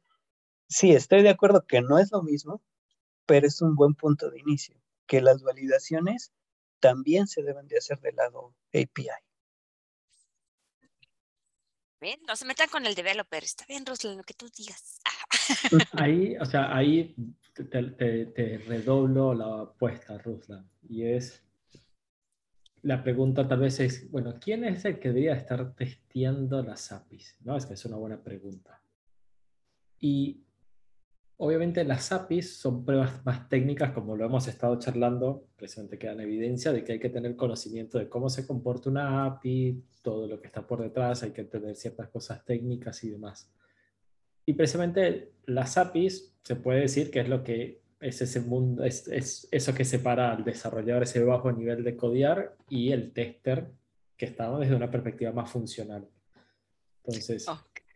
[0.73, 2.61] sí, estoy de acuerdo que no es lo mismo,
[3.25, 6.33] pero es un buen punto de inicio, que las validaciones
[6.79, 9.07] también se deben de hacer del lado API.
[12.01, 14.99] Bien, no se metan con el developer, está bien, Ruslan, lo que tú digas.
[15.93, 17.15] Ahí, o sea, ahí
[17.53, 21.43] te, redoblo la apuesta, Ruslan, y es
[22.81, 27.37] la pregunta tal vez es, bueno, ¿quién es el que debería estar testeando las APIs?
[27.41, 27.55] ¿No?
[27.55, 28.81] Es que es una buena pregunta.
[29.99, 30.42] Y
[31.37, 36.21] obviamente las APIs son pruebas más técnicas, como lo hemos estado charlando, precisamente queda en
[36.21, 40.39] evidencia de que hay que tener conocimiento de cómo se comporta una API, todo lo
[40.39, 43.51] que está por detrás, hay que entender ciertas cosas técnicas y demás.
[44.45, 49.47] Y precisamente las APIs se puede decir que es lo que es ese mundo, es,
[49.49, 53.71] eso que separa al desarrollador, ese bajo nivel de codear y el tester
[54.17, 56.07] que está desde una perspectiva más funcional.
[57.05, 57.45] Entonces.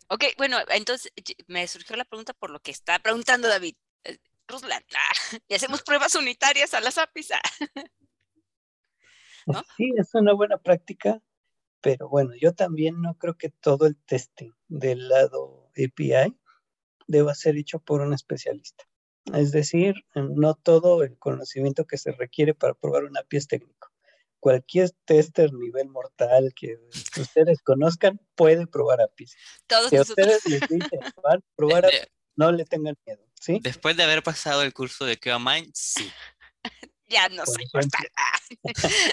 [0.07, 1.11] Ok, bueno, entonces
[1.47, 3.75] me surgió la pregunta por lo que está preguntando David.
[4.03, 4.17] Eh,
[4.47, 5.11] Ruslan, ah,
[5.47, 7.31] y hacemos pruebas unitarias a las APIs.
[7.31, 7.41] Ah.
[9.77, 11.21] Sí, es una buena práctica,
[11.79, 16.37] pero bueno, yo también no creo que todo el testing del lado API
[17.07, 18.83] deba ser hecho por un especialista.
[19.33, 23.89] Es decir, no todo el conocimiento que se requiere para probar una API es técnico.
[24.47, 26.77] Cualquier tester nivel mortal que
[27.19, 29.35] ustedes conozcan puede probar APIs.
[29.67, 32.07] Todos si ustedes les dicen, van a probar APIs,
[32.37, 33.25] no le tengan miedo.
[33.33, 33.59] ¿sí?
[33.61, 36.09] Después de haber pasado el curso de QAMind, sí.
[37.09, 38.07] ya no soy mortal.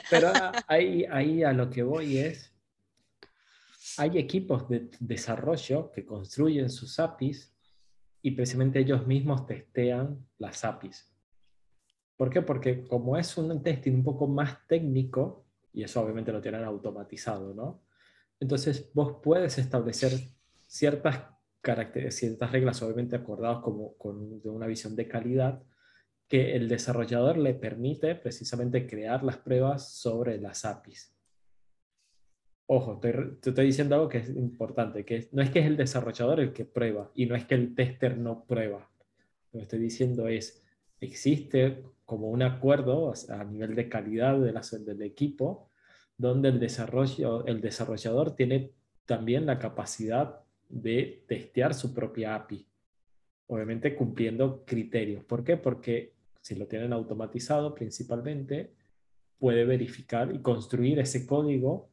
[0.09, 0.33] Pero
[0.68, 2.53] ahí, ahí a lo que voy es,
[3.97, 7.53] hay equipos de desarrollo que construyen sus APIs
[8.23, 11.12] y precisamente ellos mismos testean las APIs.
[12.16, 12.42] ¿Por qué?
[12.42, 17.53] Porque como es un testing un poco más técnico, y eso obviamente lo tienen automatizado,
[17.55, 17.83] ¿no?
[18.38, 20.12] Entonces vos puedes establecer
[20.66, 21.24] ciertas,
[22.11, 25.62] ciertas reglas, obviamente acordadas como con de una visión de calidad,
[26.29, 31.14] que el desarrollador le permite precisamente crear las pruebas sobre las APIs.
[32.66, 36.40] Ojo, te estoy diciendo algo que es importante, que no es que es el desarrollador
[36.40, 38.90] el que prueba y no es que el tester no prueba.
[39.53, 40.63] Lo que estoy diciendo es,
[41.05, 45.71] existe como un acuerdo a nivel de calidad de la, del equipo
[46.17, 48.73] donde el, desarrollo, el desarrollador tiene
[49.07, 52.67] también la capacidad de testear su propia API,
[53.47, 55.25] obviamente cumpliendo criterios.
[55.25, 55.57] ¿Por qué?
[55.57, 58.73] Porque si lo tienen automatizado principalmente,
[59.38, 61.90] puede verificar y construir ese código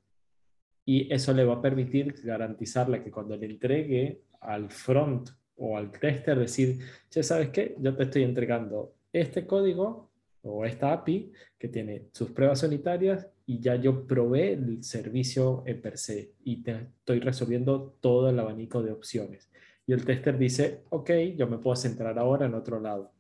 [0.86, 5.92] y eso le va a permitir garantizarle que cuando le entregue al front o al
[5.92, 10.10] tester decir, ya sabes qué, yo te estoy entregando este código
[10.44, 15.82] o esta API que tiene sus pruebas unitarias y ya yo probé el servicio en
[15.82, 19.50] per se y te estoy resolviendo todo el abanico de opciones.
[19.86, 23.14] Y el tester dice, ok, yo me puedo centrar ahora en otro lado.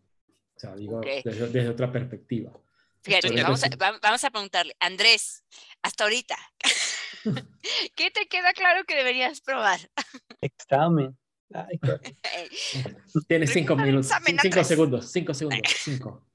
[0.56, 2.52] O sea, digo, desde, desde, otra perspectiva.
[3.04, 3.70] Fíjate, vamos a,
[4.02, 5.44] vamos a preguntarle, Andrés,
[5.82, 6.38] hasta ahorita,
[7.96, 9.80] ¿Qué te queda claro que deberías probar?
[10.42, 11.18] Examen.
[13.28, 14.12] Tienes cinco minutos,
[14.42, 16.26] cinco segundos, cinco segundos, cinco.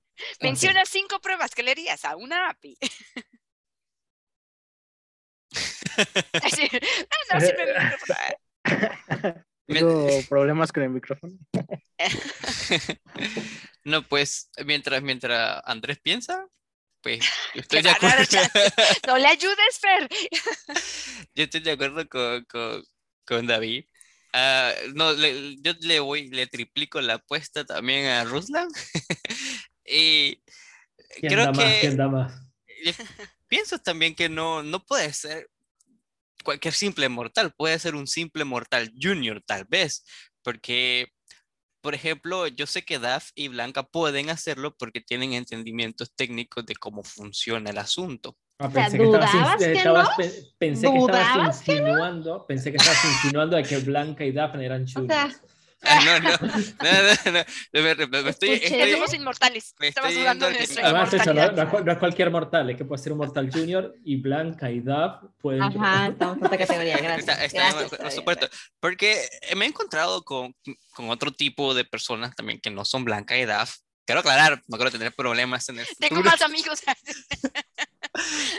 [0.41, 2.77] Menciona cinco pruebas que le harías a una API.
[7.33, 7.45] no,
[9.67, 11.37] Tengo problemas con el micrófono.
[13.85, 16.47] no, pues mientras, mientras Andrés piensa,
[17.03, 17.25] pues
[17.55, 18.25] estoy de acuerdo.
[19.07, 20.09] no le ayudes, Fer.
[21.35, 22.85] yo estoy de acuerdo con, con,
[23.25, 23.87] con David.
[24.37, 28.69] Uh, no, le, yo le voy, le triplico la apuesta también a Ruslan.
[29.87, 30.43] y
[31.21, 31.79] ¿Quién creo da que.
[31.81, 32.35] ¿Quién da más?
[33.49, 35.49] Pienso también que no, no puede ser
[36.45, 40.05] cualquier simple mortal, puede ser un simple mortal junior, tal vez,
[40.43, 41.09] porque
[41.87, 46.75] por ejemplo, yo sé que Daf y Blanca pueden hacerlo porque tienen entendimientos técnicos de
[46.75, 48.37] cómo funciona el asunto.
[48.59, 50.09] Ah, pensé, que estabas, que estabas,
[50.59, 52.47] pensé que estabas insinuando, no?
[52.47, 55.15] pensé que estabas insinuando de que Blanca y Daphne eran chulos.
[55.83, 59.75] Ah, no, no, no, no, no, me, me estoy, estoy, somos inmortales.
[59.79, 63.19] Estamos jugando nuestra Además, eso, no, no, es cualquier mortal, es que puede ser un
[63.19, 65.63] mortal junior y Blanca y Daf pueden.
[65.63, 67.43] Ajá, estamos en otra categoría, gracias.
[67.43, 68.49] Está, está, por supuesto,
[68.81, 70.57] porque me he encontrado con,
[70.95, 73.77] con otro tipo de personas también que no son Blanca y Daf.
[74.07, 76.09] Quiero aclarar, no quiero tener problemas en el futuro.
[76.09, 76.81] Tengo más amigos.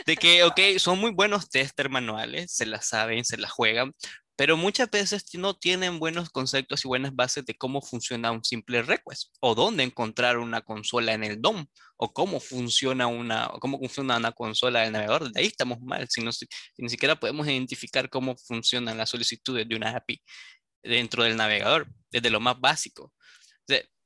[0.06, 3.92] de que, ok, son muy buenos tester manuales, se las saben, se las juegan,
[4.38, 8.82] pero muchas veces no tienen buenos conceptos y buenas bases de cómo funciona un simple
[8.82, 14.16] request o dónde encontrar una consola en el DOM o cómo funciona una, cómo funciona
[14.16, 15.32] una consola del navegador.
[15.32, 16.30] De ahí estamos mal, si, no,
[16.76, 20.22] ni siquiera podemos identificar cómo funcionan las solicitudes de una API
[20.84, 23.12] dentro del navegador, desde lo más básico.
[23.66, 23.97] mm,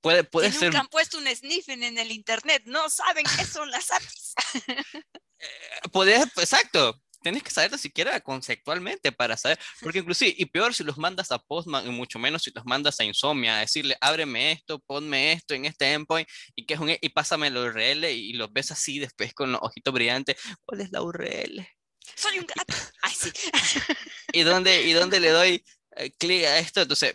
[0.00, 0.64] puede, puede ser...
[0.64, 4.34] Nunca han puesto un sniffing en el internet, no saben qué son las APIs.
[5.46, 10.96] Eh, exacto, tienes que saberlo siquiera conceptualmente para saber, porque inclusive, y peor si los
[10.96, 14.78] mandas a Postman, y mucho menos si los mandas a Insomnia, a decirle, ábreme esto,
[14.78, 18.52] ponme esto en este endpoint, y que es un, y pásame la URL, y los
[18.52, 21.66] ves así después con los ojitos brillantes, ¿cuál es la URL?
[22.14, 22.74] Soy un gato.
[23.02, 23.32] Ay, sí.
[24.32, 25.64] ¿Y dónde, y dónde le doy
[25.96, 26.82] eh, clic a esto?
[26.82, 27.14] Entonces,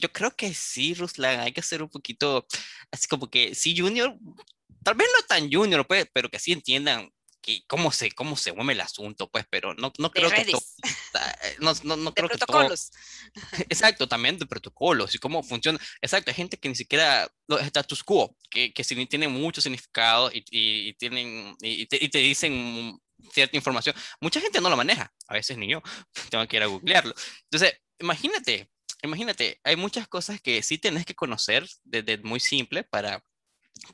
[0.00, 2.46] yo creo que sí, Ruslan, hay que hacer un poquito,
[2.90, 4.16] así como que sí, Junior,
[4.82, 7.10] tal vez no tan Junior, pues, pero que sí entiendan
[7.42, 10.60] que, cómo se cómo se mueve el asunto, pues, pero no, no creo que todo,
[10.82, 12.90] eh, no, no, no creo protocolos.
[12.90, 17.30] que todo, exacto, también de protocolos y cómo funciona, exacto, hay gente que ni siquiera
[17.46, 22.18] los status quo, que, que tienen mucho significado y, y, tienen y te, y te
[22.18, 22.98] dicen
[23.32, 25.82] cierta información, mucha gente no lo maneja, a veces ni yo,
[26.30, 27.14] tengo que ir a googlearlo.
[27.44, 28.70] Entonces, imagínate,
[29.02, 33.22] imagínate, hay muchas cosas que sí tenés que conocer desde muy simple para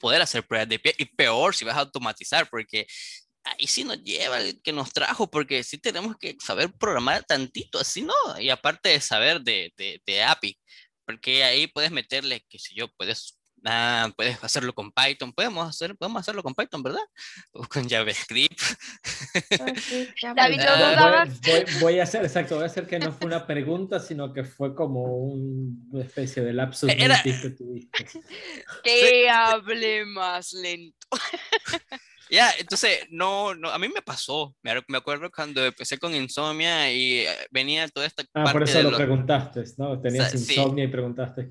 [0.01, 2.87] poder hacer pruebas de pie y peor si vas a automatizar, porque
[3.45, 7.79] ahí sí nos lleva el que nos trajo, porque sí tenemos que saber programar tantito,
[7.79, 10.59] así no, y aparte de saber de, de, de API,
[11.05, 13.39] porque ahí puedes meterle, qué sé yo, puedes
[13.69, 17.03] Ah, puedes hacerlo con Python, podemos, hacer, podemos hacerlo con Python, ¿verdad?
[17.51, 18.61] O con JavaScript.
[20.37, 23.99] David, ah, voy, voy, a hacer, exacto, voy a hacer que no fue una pregunta,
[23.99, 27.21] sino que fue como una especie de lapsus Era...
[27.21, 28.07] que tuviste.
[28.85, 31.09] Que hable más lento.
[32.29, 36.93] Ya, entonces, no, no, a mí me pasó, me, me, acuerdo cuando empecé con insomnia
[36.93, 40.01] y eh, venía toda esta ah, por eso lo, lo, preguntaste, ¿no?
[40.01, 40.89] Tenías o sea, insomnia sí.
[40.89, 41.43] y preguntaste.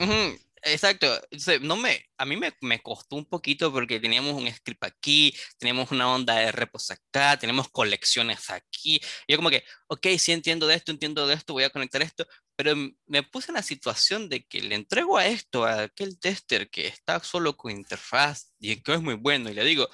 [0.00, 0.40] Uh -huh.
[0.66, 1.20] Exacto,
[1.60, 5.90] no me, a mí me, me, costó un poquito porque teníamos un script aquí, teníamos
[5.90, 8.98] una onda de repos acá, tenemos colecciones aquí.
[9.28, 12.26] Yo como que, ok, sí entiendo de esto, entiendo de esto, voy a conectar esto,
[12.56, 12.74] pero
[13.06, 16.86] me puse en la situación de que le entrego a esto a aquel tester que
[16.86, 19.86] está solo con interfaz y que es muy bueno y le digo,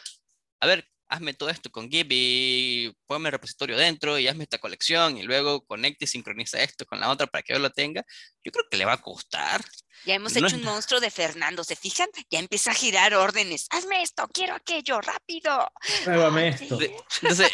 [0.61, 4.59] a ver, hazme todo esto con Gib y ponme el repositorio dentro y hazme esta
[4.59, 8.05] colección y luego conecte y sincroniza esto con la otra para que yo lo tenga,
[8.45, 9.63] yo creo que le va a costar.
[10.07, 12.09] Ya hemos no hecho un monstruo de Fernando, ¿se fijan?
[12.31, 13.67] Ya empieza a girar órdenes.
[13.71, 15.71] Hazme esto, quiero aquello, rápido.
[16.05, 16.79] Pruébame esto.
[16.81, 17.53] Entonces,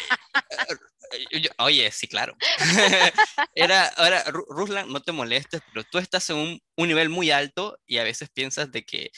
[1.31, 2.37] yo, oye, sí, claro.
[3.55, 7.77] Era, ahora, Ruslan, no te molestes, pero tú estás en un, un nivel muy alto
[7.87, 9.11] y a veces piensas de que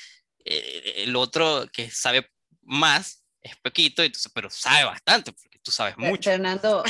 [0.45, 2.31] eh, el otro que sabe
[2.61, 6.29] más es poquito, entonces, pero sabe bastante, porque tú sabes mucho.
[6.29, 6.83] Fernando,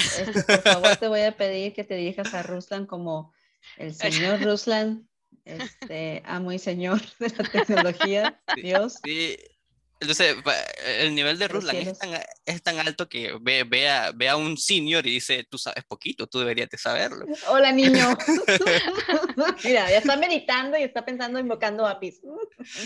[0.47, 3.33] por favor te voy a pedir que te dirijas a Ruslan como
[3.77, 3.93] el
[4.33, 5.07] señor Ruslan,
[5.45, 8.99] este, amo y señor de la tecnología, Dios.
[9.03, 9.37] Sí,
[10.01, 10.37] entonces,
[10.85, 12.11] el nivel de Ruslan es tan,
[12.45, 15.83] es tan, alto que ve, ve, a, ve, a, un senior y dice, tú sabes
[15.83, 17.25] poquito, tú deberías de saberlo.
[17.49, 18.17] Hola, niño.
[19.65, 22.21] Mira, ya está meditando y está pensando, invocando APIs.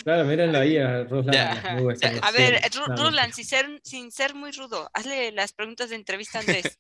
[0.04, 1.34] claro, mírenlo ahí a Ruslan.
[1.34, 2.20] Ya, ya.
[2.24, 2.60] A ver,
[2.98, 6.78] Ruslan, sin ser, sin ser muy rudo, hazle las preguntas de entrevista a Andrés.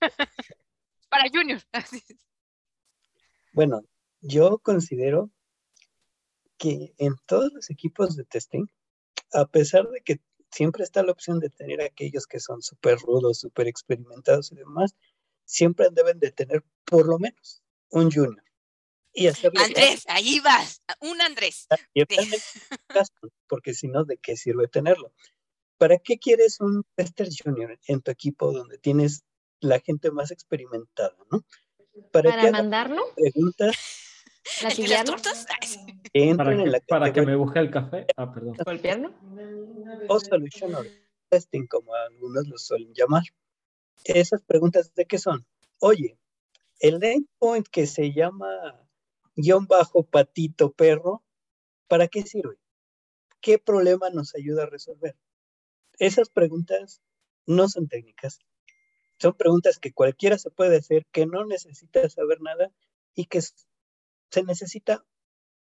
[1.08, 1.60] Para Junior.
[3.52, 3.82] bueno,
[4.20, 5.30] yo considero
[6.58, 8.66] que en todos los equipos de testing,
[9.32, 10.20] a pesar de que
[10.50, 14.94] siempre está la opción de tener aquellos que son súper rudos, súper experimentados y demás,
[15.44, 18.42] siempre deben de tener por lo menos un junior.
[19.12, 21.66] Y Andrés, ahí vas, un Andrés.
[23.48, 25.12] Porque si no, ¿de qué sirve tenerlo?
[25.78, 29.24] ¿Para qué quieres un tester junior en tu equipo donde tienes
[29.60, 31.44] la gente más experimentada, ¿no?
[32.12, 33.02] ¿Para, ¿Para mandarlo?
[33.14, 33.74] Preguntas
[34.62, 35.16] ¿Latillarlo?
[36.36, 38.06] Para, que, para que me busque el café.
[38.16, 38.56] Ah, perdón.
[38.64, 39.12] ¿Golpearlo?
[40.08, 40.88] O solution or
[41.28, 43.24] testing, como algunos lo suelen llamar.
[44.04, 45.46] Esas preguntas, ¿de qué son?
[45.80, 46.16] Oye,
[46.80, 48.48] el endpoint que se llama
[49.34, 51.22] guion bajo patito perro,
[51.88, 52.56] ¿para qué sirve?
[53.40, 55.16] ¿Qué problema nos ayuda a resolver?
[55.98, 57.02] Esas preguntas
[57.46, 58.38] no son técnicas.
[59.18, 62.70] Son preguntas que cualquiera se puede hacer, que no necesita saber nada
[63.14, 63.40] y que
[64.30, 65.04] se necesita,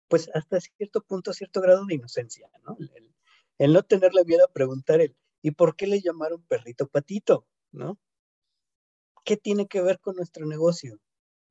[0.08, 2.76] pues hasta cierto punto, cierto grado de inocencia, ¿no?
[2.78, 3.14] El,
[3.58, 7.46] el, no tenerle miedo a preguntar el, ¿y por qué le llamaron perrito patito?
[7.72, 7.98] ¿No?
[9.24, 10.98] ¿Qué tiene que ver con nuestro negocio?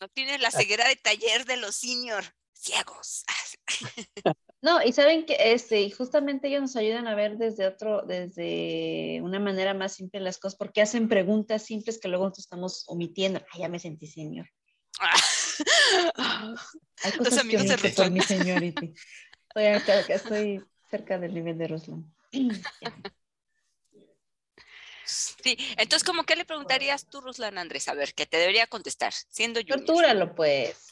[0.02, 2.24] No tiene la ceguera de taller de los senior
[2.60, 3.24] ciegos.
[4.62, 9.40] No, y saben que este, justamente ellos nos ayudan a ver desde otro, desde una
[9.40, 13.40] manera más simple las cosas, porque hacen preguntas simples que luego nosotros estamos omitiendo.
[13.54, 14.50] Ah, ya me sentí senior.
[17.04, 18.86] Hay cosas Los amigos que se por mi señorita.
[19.48, 22.14] Estoy, acá, estoy cerca del nivel de Ruslan.
[25.44, 27.88] Sí, entonces, ¿cómo qué le preguntarías tú, Ruslan Andrés?
[27.88, 29.76] A ver, que te debería contestar, siendo yo.
[29.78, 30.88] Tortúralo, pues.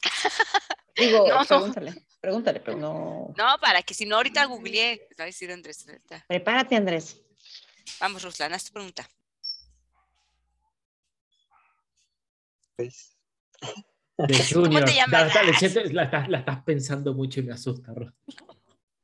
[0.96, 1.46] Digo, No.
[1.46, 3.34] pregúntale, pregúntale, pero no.
[3.38, 5.08] No, para que si no ahorita googleé.
[5.20, 5.86] Va a decir Andrés.
[5.88, 6.26] ahorita.
[6.28, 7.22] Prepárate, Andrés.
[8.00, 9.08] Vamos, Ruslan, haz tu pregunta.
[12.76, 13.16] Pues,
[14.18, 14.84] De Junior.
[14.86, 18.12] te dale, siento- la, estás, la estás pensando mucho y me asusta, Ro.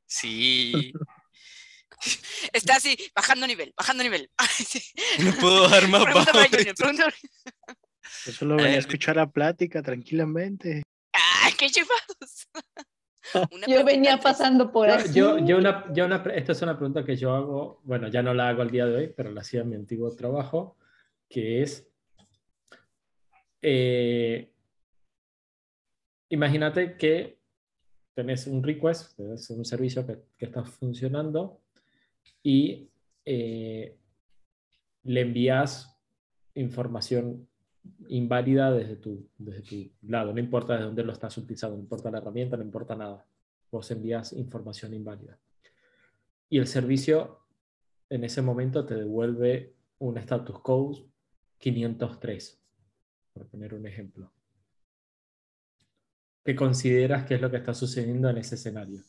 [0.06, 0.92] Sí,
[2.52, 4.30] Está así, bajando nivel, bajando nivel.
[5.20, 6.20] No puedo dar más bajo.
[6.20, 7.16] Junior, pregunta para-
[8.26, 10.82] Yo solo venía a escuchar la plática tranquilamente.
[11.12, 12.48] ¡Ay, qué chivados!
[13.50, 15.12] Una Yo venía pasando por Yo, aquí.
[15.14, 18.34] yo, yo una, yo una esta es una pregunta que yo hago, bueno, ya no
[18.34, 20.76] la hago al día de hoy, pero la hacía en mi antiguo trabajo,
[21.28, 21.88] que es,
[23.62, 24.52] eh,
[26.34, 27.38] imagínate que
[28.14, 31.60] tenés un request, es un servicio que, que está funcionando
[32.42, 32.88] y
[33.24, 33.96] eh,
[35.04, 35.96] le envías
[36.54, 37.48] información
[38.08, 42.10] inválida desde tu, desde tu lado, no importa de dónde lo estás utilizando, no importa
[42.10, 43.26] la herramienta, no importa nada
[43.70, 45.36] vos envías información inválida.
[46.48, 47.40] Y el servicio
[48.08, 51.04] en ese momento te devuelve un status code
[51.58, 52.62] 503,
[53.32, 54.30] por poner un ejemplo.
[56.44, 59.02] ¿Qué consideras que es lo que está sucediendo en ese escenario?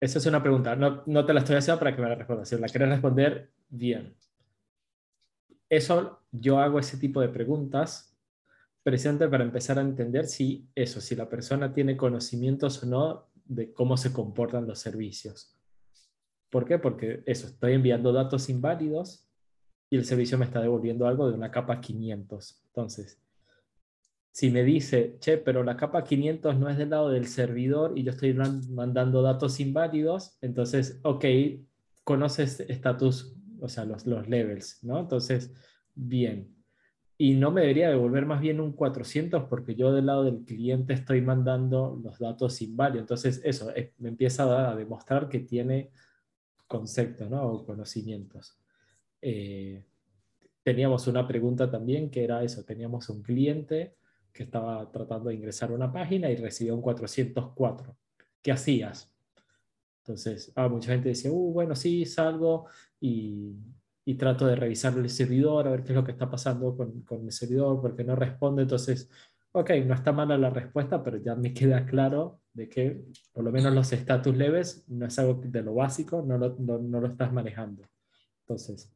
[0.00, 0.74] Esa es una pregunta.
[0.76, 2.48] No, no te la estoy haciendo para que me la respondas.
[2.48, 4.16] Si la quieres responder, bien.
[5.68, 8.16] Eso, yo hago ese tipo de preguntas
[8.82, 13.72] presente para empezar a entender si eso, si la persona tiene conocimientos o no de
[13.72, 15.56] cómo se comportan los servicios.
[16.50, 16.78] ¿Por qué?
[16.78, 19.26] Porque eso, estoy enviando datos inválidos
[19.90, 22.62] y el servicio me está devolviendo algo de una capa 500.
[22.66, 23.23] Entonces,
[24.34, 28.02] si me dice, che, pero la capa 500 no es del lado del servidor y
[28.02, 31.24] yo estoy man- mandando datos inválidos, entonces, ok,
[32.02, 34.98] conoces estatus, o sea, los, los levels, ¿no?
[34.98, 35.52] Entonces,
[35.94, 36.52] bien.
[37.16, 40.94] Y no me debería devolver más bien un 400 porque yo del lado del cliente
[40.94, 43.02] estoy mandando los datos inválidos.
[43.02, 45.92] Entonces, eso eh, me empieza a, a demostrar que tiene
[46.66, 47.46] conceptos, ¿no?
[47.52, 48.58] O conocimientos.
[49.22, 49.84] Eh,
[50.64, 53.94] teníamos una pregunta también que era eso, teníamos un cliente
[54.34, 57.96] que estaba tratando de ingresar a una página y recibió un 404.
[58.42, 59.10] ¿Qué hacías?
[60.02, 62.66] Entonces, ah, mucha gente decía, uh, bueno, sí, salgo
[63.00, 63.54] y,
[64.04, 67.02] y trato de revisar el servidor, a ver qué es lo que está pasando con,
[67.02, 68.62] con el servidor, porque no responde.
[68.62, 69.08] Entonces,
[69.52, 73.52] ok, no está mala la respuesta, pero ya me queda claro de que por lo
[73.52, 77.06] menos los status leves no es algo de lo básico, no lo, no, no lo
[77.06, 77.84] estás manejando.
[78.40, 78.92] Entonces,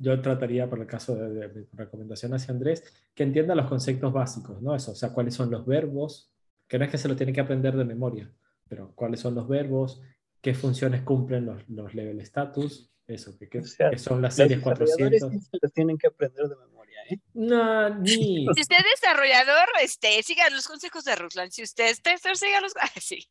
[0.00, 2.82] yo trataría, por el caso de, de mi recomendación hacia Andrés,
[3.14, 4.74] que entienda los conceptos básicos, ¿no?
[4.74, 6.30] Eso, o sea, cuáles son los verbos,
[6.66, 8.30] que no es que se lo tiene que aprender de memoria,
[8.68, 10.00] pero cuáles son los verbos,
[10.40, 14.36] qué funciones cumplen los, los level status, eso, que, que- O sea, que son las
[14.36, 15.32] series desarrolladores 400.
[15.32, 17.18] sí se los tienen que aprender de memoria, ¿eh?
[17.34, 18.46] No, ni.
[18.54, 21.50] Si usted es desarrollador, este, siga los consejos de Ruslan.
[21.50, 22.72] Si usted es tester, siga los.
[22.80, 23.26] Ah, sí.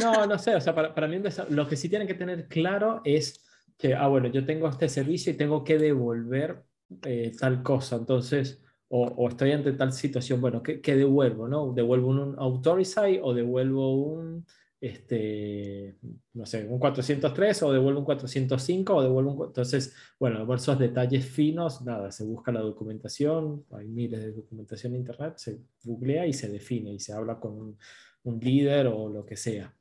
[0.00, 3.00] No, no sé, o sea, para, para mí lo que sí tienen que tener claro
[3.04, 3.43] es
[3.76, 6.64] que, ah, bueno, yo tengo este servicio y tengo que devolver
[7.02, 11.48] eh, tal cosa, entonces, o, o estoy ante tal situación, bueno, ¿qué, qué devuelvo?
[11.48, 11.72] ¿no?
[11.72, 14.46] ¿Devuelvo un, un Authorify o devuelvo un,
[14.84, 15.96] este,
[16.34, 19.46] no sé, un 403 o devuelvo un 405 o devuelvo un...
[19.46, 24.92] Entonces, bueno, por esos detalles finos, nada, se busca la documentación, hay miles de documentación
[24.92, 27.78] en Internet, se googlea y se define y se habla con un,
[28.24, 29.74] un líder o lo que sea.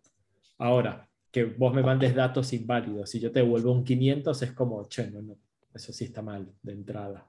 [0.58, 4.88] Ahora, que vos me mandes datos inválidos y yo te devuelvo un 500 es como,
[4.88, 5.36] che, no, no,
[5.74, 7.28] eso sí está mal de entrada.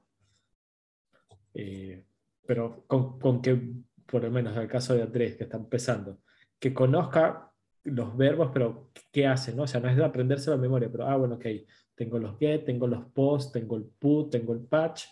[1.54, 2.04] Eh,
[2.46, 3.58] pero con, con que,
[4.04, 6.18] por lo menos en el caso de Andrés, que está empezando,
[6.58, 7.50] que conozca
[7.84, 9.62] los verbos, pero qué hace, ¿no?
[9.62, 11.46] O sea, no es de aprenderse la memoria, pero, ah, bueno, ok,
[11.94, 15.04] tengo los get, tengo los post, tengo el put, tengo el patch,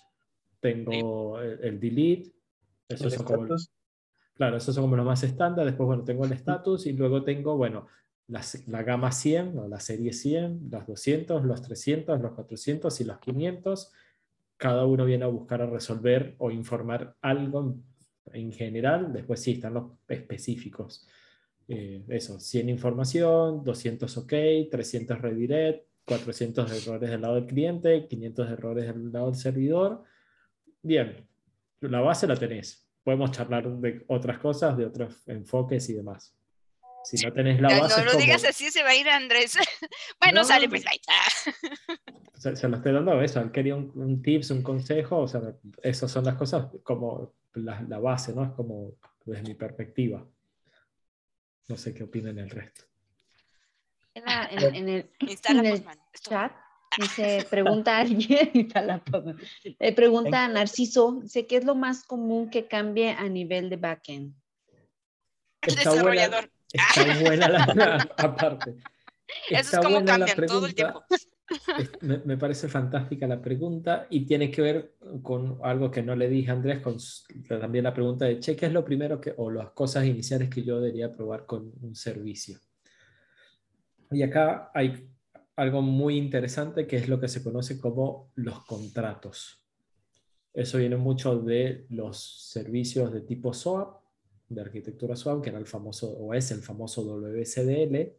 [0.61, 2.31] tengo el, el delete.
[2.87, 3.57] Esos El son como.
[4.35, 5.65] Claro, esos son como los más estándar.
[5.65, 7.87] Después, bueno, tengo el status y luego tengo, bueno,
[8.29, 13.05] las- la gama 100 o la serie 100, los 200, los 300, los 400 y
[13.05, 13.93] los 500.
[14.57, 17.61] Cada uno viene a buscar a resolver o informar algo
[18.33, 19.13] en, en general.
[19.13, 21.07] Después sí, están los específicos.
[21.69, 24.33] Eh, eso, 100 información, 200 OK,
[24.71, 29.37] 300 redirect, 400 de errores del lado del cliente, 500 de errores del lado del
[29.37, 30.03] servidor.
[30.83, 31.27] Bien,
[31.81, 32.89] la base la tenés.
[33.05, 36.37] Podemos charlar de otras cosas, de otros enfoques y demás.
[37.05, 39.09] Si no tenés la No, base, no lo como- digas así, se va a ir
[39.09, 39.57] Andrés.
[40.21, 40.71] bueno, No, sale no.
[40.71, 40.85] pues.
[40.85, 41.01] bye.
[41.09, 41.97] Ah.
[42.39, 43.41] se, se lo estoy dando a eso.
[43.41, 45.19] Él quería un, un tips, un consejo.
[45.19, 45.41] O sea,
[45.83, 48.45] esas son las cosas como la, la base, ¿no?
[48.45, 48.93] Es como
[49.25, 50.27] desde mi perspectiva.
[51.69, 52.83] No sé qué opinan el resto.
[54.15, 55.11] En, la- en- en el,
[55.49, 55.85] En el
[56.21, 56.53] chat
[56.99, 58.51] Dice, pregunta alguien,
[59.79, 63.77] eh, pregunta a Narciso, dice, ¿qué es lo más común que cambie a nivel de
[63.77, 64.35] backend?
[65.63, 66.51] El desarrollador.
[66.73, 68.77] Está buena la, aparte.
[69.49, 71.03] Eso es como cambian todo el tiempo.
[72.01, 76.51] Me, parece fantástica la pregunta y tiene que ver con algo que no le dije
[76.51, 76.97] a Andrés, con
[77.61, 80.63] también la pregunta de, che, ¿qué es lo primero que, o las cosas iniciales que
[80.63, 82.59] yo debería probar con un servicio?
[84.11, 85.09] Y acá hay
[85.57, 89.63] algo muy interesante que es lo que se conoce como los contratos.
[90.55, 94.02] Eso viene mucho de los servicios de tipo SOAP,
[94.55, 98.13] de arquitectura SOAP, que era el famoso, o es el famoso WSDL,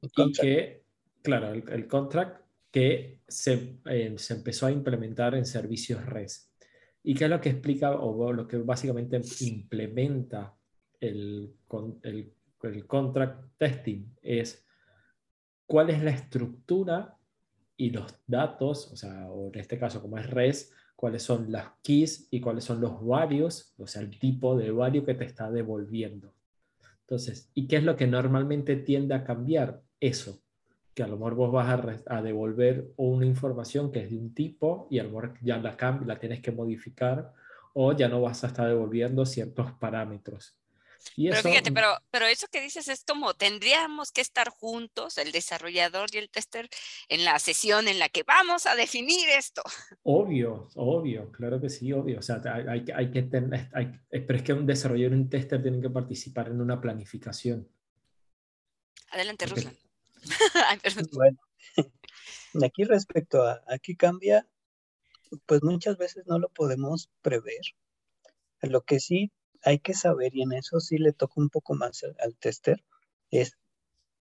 [0.00, 0.84] y que,
[1.22, 6.50] claro, el, contract que se, eh, se, empezó a implementar en servicios REST.
[7.02, 10.54] ¿Y qué es lo que explica o lo que básicamente implementa
[11.00, 11.54] el,
[12.02, 14.14] el, el contract testing?
[14.20, 14.66] Es
[15.66, 17.16] cuál es la estructura
[17.76, 21.68] y los datos, o sea, o en este caso como es REST, cuáles son las
[21.80, 25.48] keys y cuáles son los varios, o sea, el tipo de value que te está
[25.48, 26.34] devolviendo.
[27.02, 29.80] Entonces, ¿y qué es lo que normalmente tiende a cambiar?
[30.00, 30.42] Eso,
[30.94, 34.88] que a lo mejor vos vas a, devolver una información que es de un tipo
[34.90, 37.32] y a lo mejor ya la, la tienes que modificar
[37.74, 40.58] o ya no vas a estar devolviendo ciertos parámetros
[41.16, 46.08] pero fíjate, pero, pero eso que dices es como tendríamos que estar juntos, el desarrollador
[46.12, 46.68] y el tester,
[47.08, 49.62] en la sesión en la que vamos a definir esto.
[50.02, 52.18] Obvio, obvio, claro que sí, obvio.
[52.18, 55.62] O sea, hay, hay que tener, hay, pero es que un desarrollador y un tester
[55.62, 57.68] tienen que participar en una planificación.
[59.10, 59.76] Adelante, Ruslan.
[61.12, 61.38] bueno,
[62.64, 64.46] aquí respecto a aquí cambia,
[65.46, 67.62] pues muchas veces no lo podemos prever.
[68.62, 69.30] Lo que sí
[69.62, 72.84] hay que saber, y en eso sí le toca un poco más al, tester,
[73.30, 73.58] es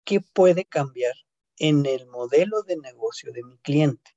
[0.04, 1.14] qué puede cambiar
[1.58, 4.16] en el modelo de negocio de mi cliente.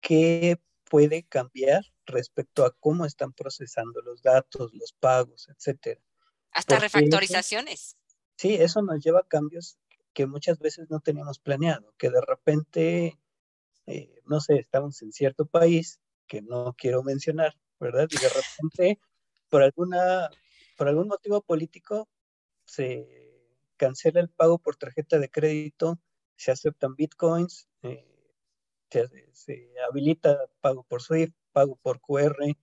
[0.00, 6.00] ¿Qué puede cambiar respecto a cómo están procesando los datos, los pagos, etcétera?
[6.50, 7.96] Hasta refactorizaciones.
[8.36, 9.78] sí, eso nos lleva a cambios
[10.12, 13.18] que muchas veces no teníamos planeado, que de repente,
[13.86, 18.08] eh, no sé, estamos en cierto país que no quiero mencionar, ¿verdad?
[18.10, 19.00] Y de repente
[19.54, 20.30] por alguna,
[20.76, 22.08] por algún motivo político
[22.64, 23.06] se
[23.76, 26.00] cancela el pago por tarjeta de crédito,
[26.34, 28.04] se aceptan bitcoins, eh,
[28.90, 32.56] se, habilita pago por SWIFT, pago por QR,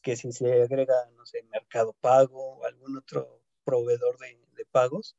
[0.00, 5.18] que si se agrega, no sé, Mercado Pago o algún otro proveedor de, de pagos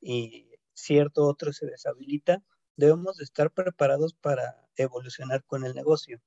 [0.00, 2.40] y cierto otro se deshabilita,
[2.76, 6.20] debemos de estar preparados para evolucionar con el negocio.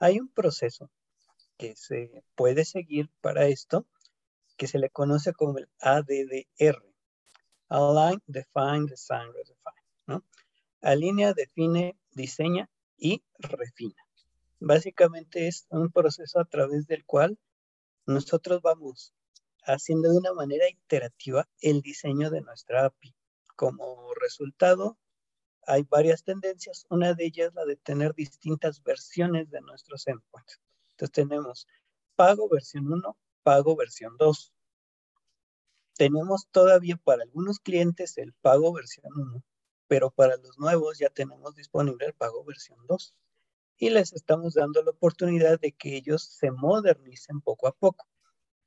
[0.00, 0.90] Hay un proceso
[1.56, 3.86] que se puede seguir para esto,
[4.56, 6.82] que se le conoce como el ADDR.
[7.68, 9.82] Align, Define, Design, Redefine.
[10.06, 10.24] ¿no?
[10.80, 14.02] Alinea, define, diseña y refina.
[14.58, 17.38] Básicamente es un proceso a través del cual
[18.06, 19.14] nosotros vamos
[19.64, 23.14] haciendo de una manera iterativa el diseño de nuestra API.
[23.54, 24.98] Como resultado,
[25.66, 26.84] hay varias tendencias.
[26.90, 30.60] Una de ellas la de tener distintas versiones de nuestros endpoints.
[30.90, 31.68] Entonces tenemos
[32.16, 34.52] pago versión 1, pago versión 2.
[35.94, 39.42] Tenemos todavía para algunos clientes el pago versión 1,
[39.88, 43.14] pero para los nuevos ya tenemos disponible el pago versión 2.
[43.76, 48.06] Y les estamos dando la oportunidad de que ellos se modernicen poco a poco,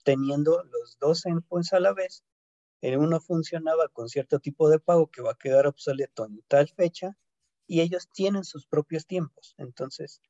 [0.04, 2.24] teniendo los dos endpoints a la vez.
[2.82, 6.68] El uno funcionaba con cierto tipo de pago que va a quedar obsoleto en tal
[6.70, 7.18] fecha
[7.66, 9.56] y ellos tienen sus propios tiempos.
[9.58, 10.22] Entonces,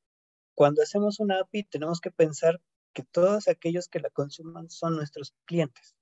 [0.54, 2.62] cuando hacemos una API tenemos que pensar
[2.96, 5.96] que todos aquellos que la consuman son nuestros clientes.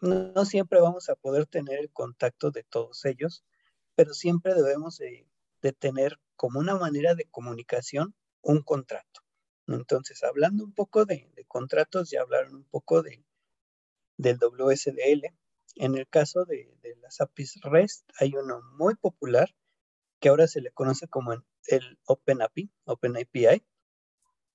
[0.00, 3.44] No, siempre vamos a poder tener el contacto de todos ellos,
[3.96, 5.26] pero siempre debemos de,
[5.78, 9.20] tener como una manera de comunicación un contrato.
[9.66, 13.22] Entonces, hablando un poco de, contratos, ya hablaron un poco de,
[14.16, 15.34] del WSDL.
[15.74, 19.54] En el caso de, las APIs REST, hay uno muy popular
[20.20, 23.62] que ahora se le conoce como el OpenAPI, OpenAPI,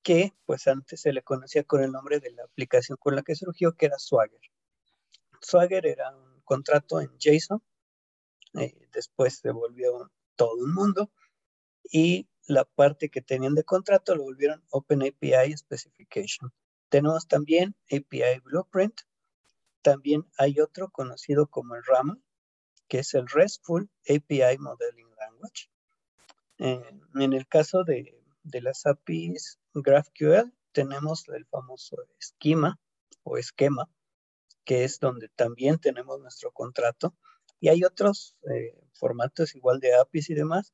[0.06, 3.34] que pues antes se le conocía con el nombre de la aplicación con la que
[3.34, 4.40] surgió, que era Swagger.
[5.42, 7.64] Swagger era un contrato en JSON,
[8.54, 11.12] eh, después se volvió todo un mundo
[11.92, 16.54] y la parte que tenían de contrato lo volvieron Open API Specification.
[16.90, 19.02] Tenemos también API Blueprint,
[19.82, 22.22] también hay otro conocido como el RAM,
[22.88, 25.72] que es el RESTful API Modeling Language.
[26.60, 32.80] en el caso de, de las APIs GraphQL tenemos el famoso esquema
[33.24, 33.90] o esquema,
[34.64, 37.16] que es donde también tenemos nuestro contrato.
[37.60, 40.74] Y hay otros eh, formatos igual de APIs y demás,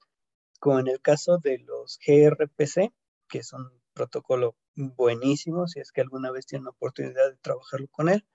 [0.59, 2.93] como en el caso de los gRPC,
[3.27, 8.09] que es un protocolo buenísimo, si es que alguna vez tienen oportunidad de trabajarlo con
[8.09, 8.25] él.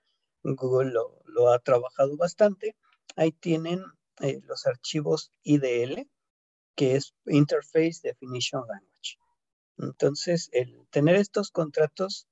[0.43, 2.75] Google lo, ha trabajado bastante.
[3.15, 3.83] Ahí tienen
[4.21, 6.09] eh, los archivos IDL,
[6.75, 8.96] que es Interface Definition Language.
[9.77, 12.27] Entonces, el tener estos contratos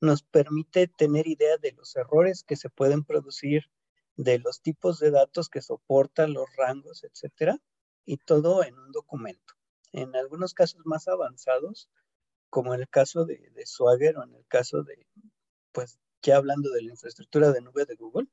[0.00, 3.70] nos permite tener idea de los errores que se pueden producir,
[4.16, 7.58] de los tipos de datos que soportan los rangos, etcétera,
[8.04, 9.54] y todo en un documento.
[9.92, 11.88] En algunos casos más avanzados,
[12.48, 15.06] como en el caso de, Swagger o en el caso de,
[15.72, 18.28] pues ya hablando de la infraestructura de nube de Google,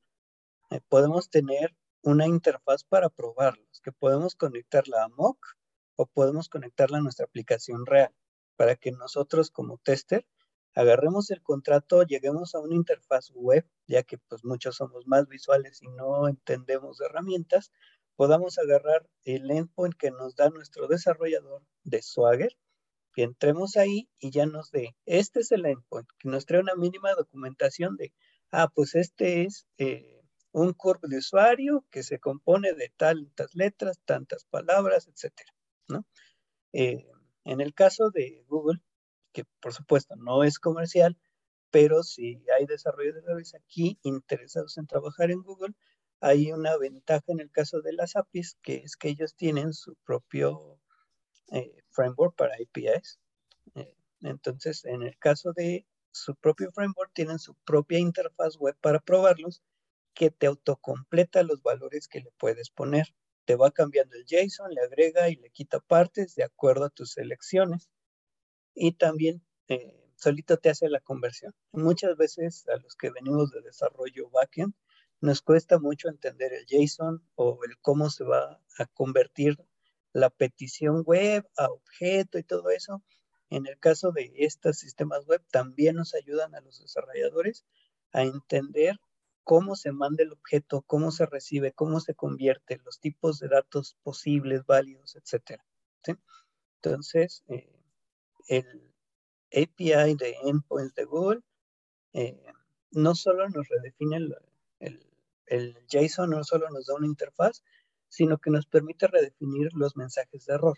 [0.72, 5.58] eh, podemos tener una interfaz para probarlos, que podemos conectarla a Mock
[5.96, 8.14] o podemos conectarla a nuestra aplicación real,
[8.58, 10.28] para que nosotros como tester
[10.76, 15.82] agarremos el contrato, lleguemos a una interfaz web, ya que pues muchos somos más visuales
[15.82, 17.72] y no entendemos de herramientas,
[18.16, 22.58] podamos agarrar el endpoint que nos da nuestro desarrollador de Swagger,
[23.14, 26.76] que entremos ahí y ya nos dé, este es el endpoint, que nos trae una
[26.76, 28.14] mínima documentación de,
[28.52, 34.00] ah, pues este es eh, un curve de usuario que se compone de tantas letras,
[34.06, 35.52] tantas palabras, etcétera,
[35.88, 36.06] ¿no?
[36.74, 37.08] Eh,
[37.48, 38.82] en el caso de Google,
[39.32, 41.18] que por supuesto no es comercial,
[41.72, 45.74] pero si hay desarrolladores aquí interesados en trabajar en Google,
[46.20, 49.96] hay una ventaja en el caso de las APIs, que es que ellos tienen su
[50.04, 50.80] propio
[51.52, 53.20] eh, framework para APIs.
[53.76, 59.00] Eh, entonces, en el caso de su propio framework, tienen su propia interfaz web para
[59.00, 59.62] probarlos,
[60.14, 63.14] que te autocompleta los valores que le puedes poner.
[63.48, 67.14] Te va cambiando el JSON, le agrega y le quita partes de acuerdo a tus
[67.14, 67.90] selecciones
[68.76, 71.56] y también eh, solito te hace la conversión.
[71.72, 74.74] Muchas veces a los que venimos de desarrollo backend
[75.22, 79.58] nos cuesta mucho entender el JSON o el cómo se va a convertir
[80.12, 83.02] la petición web a objeto y todo eso.
[83.50, 87.66] En el caso de estos sistemas web también nos ayudan a los desarrolladores
[88.12, 89.00] a entender
[89.48, 93.96] cómo se manda el objeto, cómo se recibe, cómo se convierte, los tipos de datos
[94.04, 95.62] posibles, válidos, etc.
[96.76, 97.72] Entonces, eh,
[98.50, 98.94] el
[99.54, 101.40] API de endpoints de Google
[102.12, 102.44] eh,
[102.92, 104.36] no solo nos redefine el,
[105.46, 107.64] el, JSON, no solo nos da una interfaz,
[108.10, 110.78] sino que nos permite redefinir los mensajes de error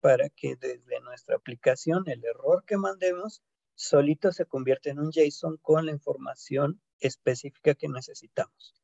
[0.00, 3.42] para que desde nuestra aplicación el error que mandemos
[3.74, 8.74] solito se convierta en un JSON con la información específica que necesitamos.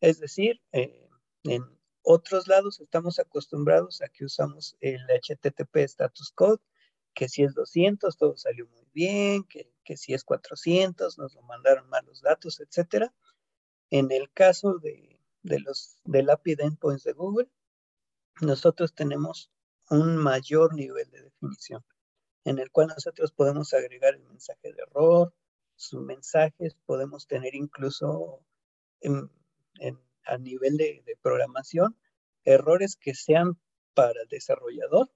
[0.00, 1.08] Es decir, eh,
[1.44, 1.62] en
[2.02, 6.60] otros lados estamos acostumbrados a que usamos el HTTP status code
[7.14, 11.88] que si es 200, todo salió muy bien, que, si es 400, nos lo mandaron
[11.88, 13.10] mal los datos, etc.
[13.90, 17.48] En el caso de, los del API de endpoints de Google,
[18.40, 19.50] nosotros tenemos
[19.88, 21.84] un mayor nivel de definición,
[22.44, 25.32] en el cual nosotros podemos agregar el mensaje de error,
[25.76, 28.40] sus mensajes, podemos tener incluso
[30.26, 31.96] a nivel de, programación
[32.44, 33.58] errores que sean
[33.94, 35.10] para el desarrollador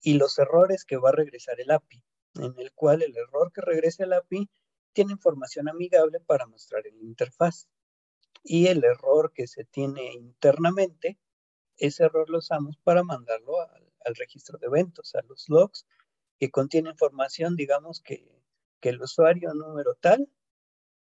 [0.00, 2.02] y los errores que va a regresar el API,
[2.36, 4.48] en el cual el error que regrese el API
[4.92, 7.68] tiene información amigable para mostrar en la interfaz.
[8.42, 11.18] Y el error que se tiene internamente,
[11.76, 15.86] ese error lo usamos para mandarlo al, registro de eventos, a los logs,
[16.38, 18.26] que contiene información, digamos, que,
[18.80, 20.28] que el usuario número tal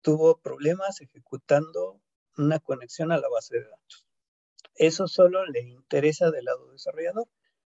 [0.01, 2.01] tuvo problemas ejecutando
[2.37, 4.05] una conexión a la base de datos.
[4.75, 7.27] Eso solo le interesa del lado desarrollador.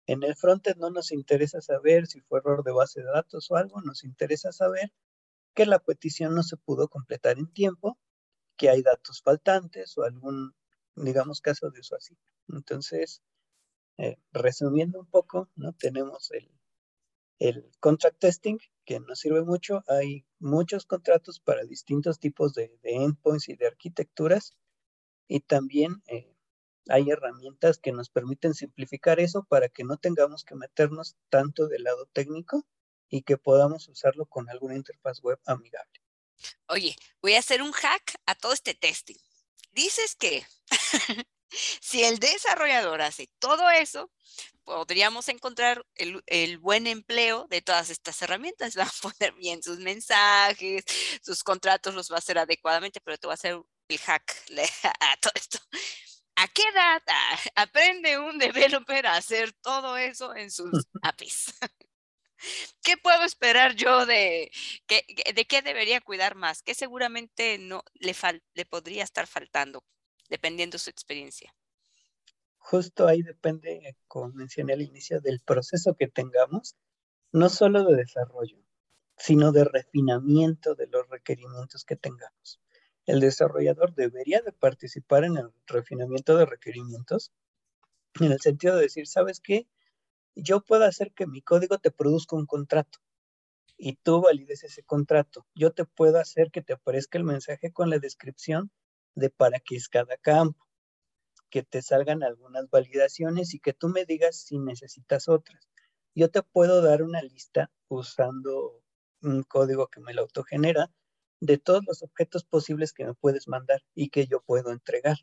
[0.06, 3.56] En el frontend no nos interesa saber si fue error de base de datos o
[3.56, 4.92] algo, nos interesa saber
[5.54, 7.98] que la petición no se pudo completar en tiempo,
[8.58, 10.56] que hay datos faltantes o algún,
[10.96, 12.18] digamos, caso de eso así.
[12.50, 13.22] Entonces,
[13.98, 15.74] eh, resumiendo un poco, ¿no?
[15.74, 16.50] tenemos el,
[17.44, 19.84] el contract testing que nos sirve mucho.
[19.90, 24.56] Hay muchos contratos para distintos tipos de, endpoints y de arquitecturas
[25.28, 26.34] y también eh,
[26.88, 31.84] hay herramientas que nos permiten simplificar eso para que no tengamos que meternos tanto del
[31.84, 32.66] lado técnico
[33.10, 36.02] y que podamos usarlo con alguna interfaz web amigable.
[36.68, 39.18] Oye, voy a hacer un hack a todo este testing.
[39.74, 40.46] Dices que
[41.82, 44.12] si el desarrollador hace todo eso,
[44.64, 48.76] podríamos encontrar el, buen empleo de todas estas herramientas.
[48.80, 50.84] Va a poner bien sus mensajes,
[51.22, 54.36] sus contratos los va a hacer adecuadamente, pero te va a hacer el hack
[55.00, 55.60] a todo esto.
[56.36, 57.02] ¿A qué edad
[57.56, 60.72] aprende un developer a hacer todo eso en sus
[61.04, 61.54] APIs?
[62.82, 64.52] ¿Qué puedo esperar yo de,
[64.88, 66.62] de qué debería cuidar más?
[66.62, 68.16] ¿Qué seguramente no le,
[68.54, 69.84] le podría estar faltando,
[70.36, 71.54] dependiendo de su experiencia?
[72.64, 76.76] justo ahí depende, como mencioné al inicio, del proceso que tengamos,
[77.32, 78.58] no solo de desarrollo,
[79.18, 82.62] sino de refinamiento de los requerimientos que tengamos.
[83.06, 87.32] El desarrollador debería de participar en el refinamiento de requerimientos
[88.20, 89.68] en el sentido de decir, ¿sabes qué?
[90.34, 93.00] Yo puedo hacer que mi código te produzca un contrato
[93.78, 95.46] y tú valides ese contrato.
[95.54, 98.72] Yo te puedo hacer que te aparezca el mensaje con la descripción
[99.16, 100.68] de para qué es cada campo,
[101.50, 105.70] que te salgan algunas validaciones y que tú me digas si necesitas otras.
[106.16, 108.84] Yo te puedo dar una lista usando
[109.22, 110.92] un código que me lo autogenera
[111.40, 115.18] de todos los objetos posibles que me puedes mandar y que yo puedo entregar.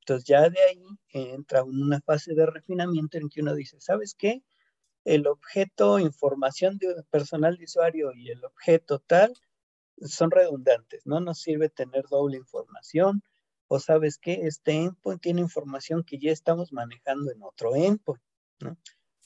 [0.00, 4.42] Entonces ya de ahí entra una fase de refinamiento en que uno dice, ¿sabes qué?
[5.04, 9.34] El objeto información de personal de usuario y el objeto tal
[10.00, 13.22] son redundantes, no nos sirve tener doble información
[13.68, 18.22] o sabes qué, este endpoint tiene información que ya estamos manejando en otro endpoint,
[18.60, 18.76] ¿no?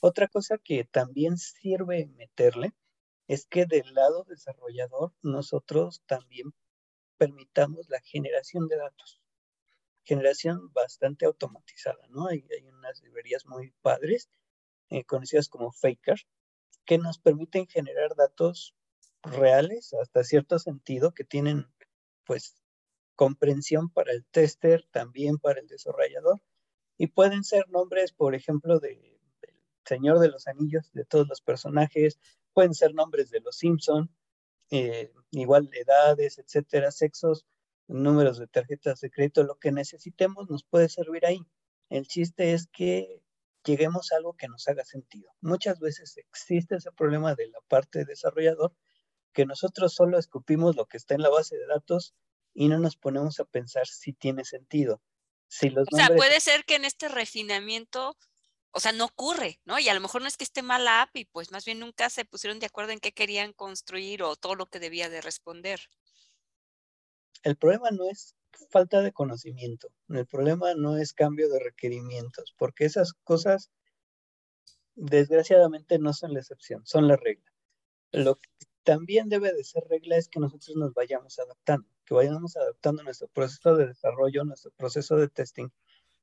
[0.01, 2.73] Otra cosa que también sirve meterle
[3.27, 6.53] es que del lado desarrollador nosotros también
[7.17, 9.21] permitamos la generación de datos.
[10.05, 12.27] Generación bastante automatizada, ¿no?
[12.27, 14.29] Hay, hay unas librerías muy padres,
[14.89, 16.17] eh, conocidas como Faker,
[16.85, 18.73] que nos permiten generar datos
[19.23, 21.67] reales hasta cierto sentido, que tienen
[22.25, 22.55] pues
[23.15, 26.41] comprensión para el tester, también para el desarrollador,
[26.97, 29.55] y pueden ser nombres, por ejemplo, de, del
[29.85, 32.19] Señor de los Anillos, de todos los personajes,
[32.53, 34.13] pueden ser nombres de los Simpson,
[34.71, 37.45] eh, igual edades, etcétera, sexos,
[37.87, 41.41] números de tarjetas de crédito, lo que necesitemos nos puede servir ahí.
[41.89, 43.21] El chiste es que
[43.65, 45.31] lleguemos a algo que nos haga sentido.
[45.41, 48.73] Muchas veces existe ese problema de la parte desarrollador,
[49.33, 52.13] que nosotros solo escupimos lo que está en la base de datos
[52.53, 55.01] y no nos ponemos a pensar si tiene sentido.
[55.47, 58.17] Si los o sea, puede ser que en este refinamiento
[58.71, 59.79] o sea, no ocurre, ¿no?
[59.79, 61.79] Y a lo mejor no es que esté mal la app y pues más bien
[61.79, 65.21] nunca se pusieron de acuerdo en qué querían construir o todo lo que debía de
[65.21, 65.79] responder.
[67.43, 68.35] El problema no es
[68.69, 73.71] falta de conocimiento, el problema no es cambio de requerimientos, porque esas cosas
[74.95, 77.51] desgraciadamente no son la excepción, son la regla.
[78.11, 78.49] Lo que
[78.89, 83.27] también debe de ser regla es que nosotros nos vayamos adaptando, que vayamos adaptando nuestro
[83.27, 85.69] proceso de desarrollo, nuestro proceso de testing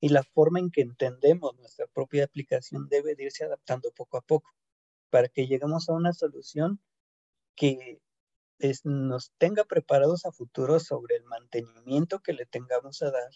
[0.00, 4.20] y la forma en que entendemos nuestra propia aplicación debe de irse adaptando poco a
[4.20, 4.52] poco
[5.10, 6.80] para que lleguemos a una solución
[7.54, 8.00] que
[8.82, 13.30] nos tenga preparados a futuro sobre el mantenimiento que le tengamos a dar,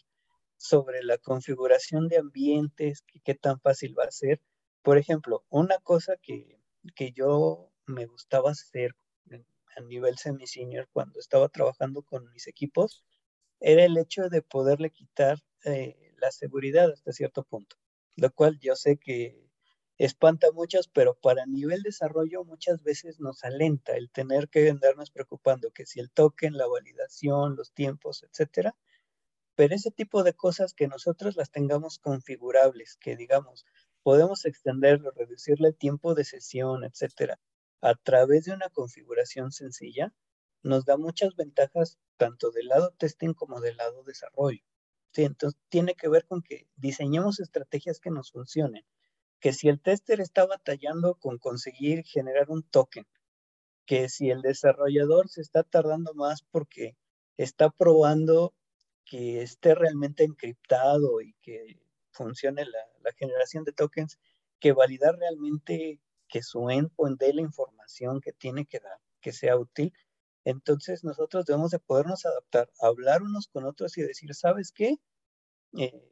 [0.56, 4.40] sobre la configuración de ambientes, qué tan fácil va a ser.
[4.82, 6.60] Por ejemplo, una cosa que,
[6.96, 8.96] que yo me gustaba hacer
[9.76, 13.04] a nivel semi-senior cuando estaba trabajando con mis equipos
[13.60, 17.76] era el hecho de poderle quitar eh, la seguridad hasta cierto punto,
[18.16, 19.50] lo cual yo sé que
[19.98, 25.10] espanta a muchos, pero para nivel desarrollo muchas veces nos alenta el tener que andarnos
[25.10, 28.74] preocupando que si el token, la validación, los tiempos, etcétera,
[29.56, 33.66] pero ese tipo de cosas que nosotros las tengamos configurables, que digamos,
[34.02, 37.38] podemos extenderlo, reducirle el tiempo de sesión, etcétera,
[37.80, 40.12] a través de una configuración sencilla,
[40.62, 44.62] nos da muchas ventajas tanto del lado testing como del lado desarrollo.
[45.14, 48.84] Entonces tiene que ver con que diseñemos estrategias que nos funcionen.
[49.40, 53.06] Que si el tester está batallando con conseguir generar un token,
[53.86, 56.96] que si el desarrollador se está tardando más porque
[57.36, 58.54] está probando
[59.04, 61.80] que esté realmente encriptado y que
[62.12, 64.18] funcione la, la generación de tokens,
[64.60, 66.00] que validar realmente
[66.30, 69.92] que su endpoint dé la información que tiene que dar, que sea útil,
[70.44, 74.96] entonces nosotros debemos de podernos adaptar, hablar unos con otros y decir, ¿sabes qué?
[75.76, 76.02] Eh,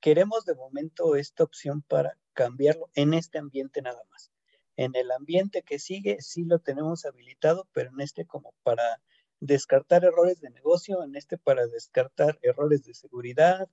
[0.00, 4.30] queremos de momento esta opción para cambiarlo en este ambiente nada más.
[4.76, 9.00] En el ambiente que sigue sí lo tenemos habilitado, pero en este como para
[9.40, 13.68] descartar errores de negocio, en este para descartar errores de seguridad,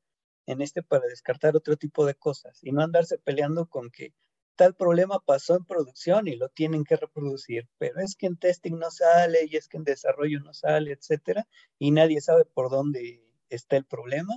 [0.46, 4.14] en este para descartar otro tipo de cosas y no andarse peleando con que
[4.56, 8.78] tal problema pasó en producción y lo tienen que reproducir, pero es que en testing
[8.78, 11.48] no sale y es que en desarrollo no sale, etcétera,
[11.80, 14.36] y nadie sabe por dónde está el problema.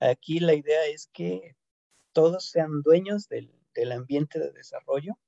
[0.00, 1.56] Aquí la idea es que
[2.12, 5.18] todos sean dueños del, del ambiente de desarrollo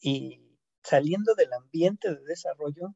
[0.00, 0.40] y
[0.82, 2.94] saliendo del ambiente de desarrollo,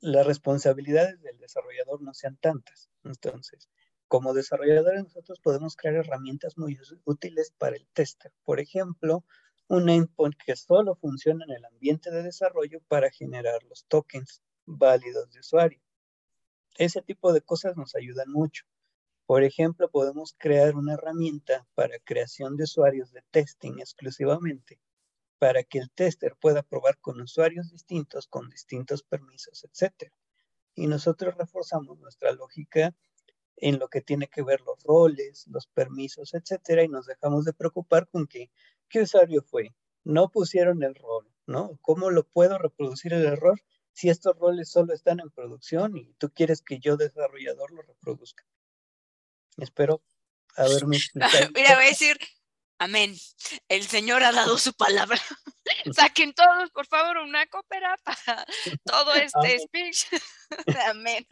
[0.00, 2.90] las responsabilidades del desarrollador no sean tantas.
[3.04, 3.68] Entonces,
[4.08, 8.32] como desarrolladores nosotros podemos crear herramientas muy útiles para el tester.
[8.44, 9.24] Por ejemplo,
[9.68, 15.32] un endpoint que solo funciona en el ambiente de desarrollo para generar los tokens válidos
[15.32, 15.80] de usuario.
[16.78, 18.64] Ese tipo de cosas nos ayudan mucho.
[19.26, 24.78] Por ejemplo, podemos crear una herramienta para creación de usuarios de testing exclusivamente
[25.38, 30.12] para que el tester pueda probar con usuarios distintos, con distintos permisos, etc.
[30.74, 32.94] Y nosotros reforzamos nuestra lógica
[33.56, 37.54] en lo que tiene que ver los roles, los permisos, etcétera, y nos dejamos de
[37.54, 38.50] preocupar con que,
[38.88, 39.74] ¿qué usuario fue?
[40.04, 41.78] No pusieron el rol, ¿no?
[41.82, 43.60] ¿Cómo lo puedo reproducir el error
[43.92, 48.44] si estos roles solo están en producción y tú quieres que yo, desarrollador, lo reproduzca?
[49.56, 50.02] Espero
[50.56, 51.50] haberme explicado.
[51.54, 52.18] Mira, voy a decir,
[52.78, 53.14] amén.
[53.68, 55.18] El Señor ha dado su palabra.
[55.92, 58.44] Saquen todos, por favor, una cópera para
[58.84, 60.06] todo este speech.
[60.88, 61.26] amén.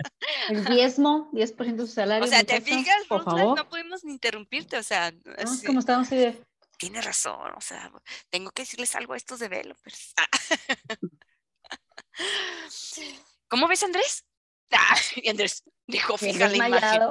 [0.48, 2.24] El diezmo, 10% de su salario.
[2.24, 3.06] O sea, ¿te fijas?
[3.08, 3.56] Por favor.
[3.56, 6.42] No pudimos ni interrumpirte, o sea, No, así, como estamos así de,
[6.78, 7.90] tiene razón, o sea,
[8.30, 10.14] tengo que decirles algo a estos developers.
[10.16, 10.28] Ah.
[13.48, 14.24] ¿Cómo ves, Andrés?
[14.72, 17.02] Ah, y Andrés dijo, ¿te fija la imagen.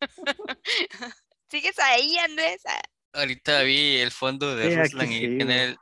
[1.50, 2.62] ¿Sigues ahí, Andrés?
[2.66, 2.82] Ah,
[3.14, 5.78] Ahorita vi el fondo de Ruslan y tiene el,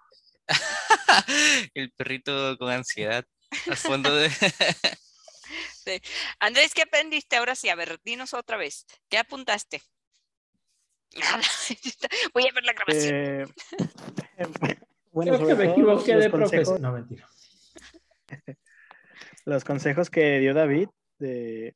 [1.75, 3.25] el perrito con ansiedad
[3.66, 4.31] al fondo de...
[6.41, 7.68] Andrés, ¿qué aprendiste ahora sí?
[7.68, 8.85] A ver, dinos otra vez.
[9.09, 9.81] ¿Qué apuntaste?
[11.19, 11.43] Nada.
[12.35, 13.15] Voy a ver la grabación.
[13.15, 13.45] Eh,
[15.13, 16.79] bueno, Creo que me equivoqué los de.
[16.81, 17.29] No, mentira.
[19.45, 20.89] los consejos que dio David,
[21.19, 21.75] de-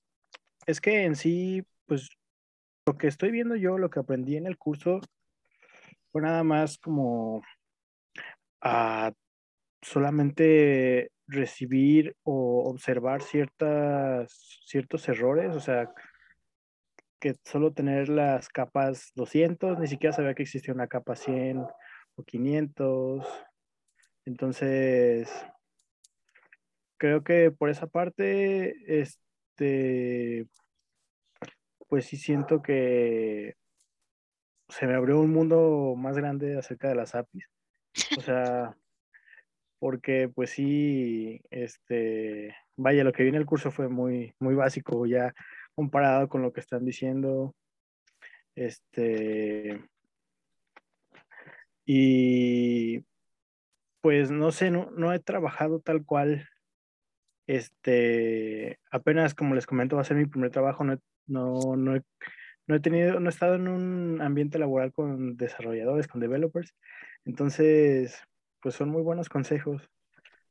[0.67, 2.09] es que en sí, pues
[2.87, 5.01] lo que estoy viendo yo, lo que aprendí en el curso,
[6.13, 7.43] fue nada más como
[8.61, 9.13] a
[9.83, 15.91] solamente recibir o observar ciertas, ciertos errores, o sea,
[17.25, 21.65] que solo tener las capas 200, ni siquiera sabía que existía una capa 100
[22.17, 23.27] o 500.
[24.27, 25.33] Entonces,
[26.99, 30.47] creo que por esa parte, este,
[31.89, 33.55] pues sí siento que
[34.69, 37.49] se me abrió un mundo más grande acerca de las APIs.
[38.19, 38.77] O sea,
[39.79, 45.07] porque pues sí, este, vaya, lo que vi en el curso fue muy, muy básico
[45.07, 45.33] ya
[45.75, 47.55] comparado con lo que están diciendo.
[48.55, 49.81] Este,
[51.85, 53.05] y
[54.01, 56.49] pues no sé, no, no he trabajado tal cual.
[57.47, 62.03] Este, apenas como les comento, va a ser mi primer trabajo, no, no, no he,
[62.67, 66.75] no he tenido, no he estado en un ambiente laboral con desarrolladores, con developers.
[67.25, 68.23] Entonces,
[68.61, 69.91] pues son muy buenos consejos.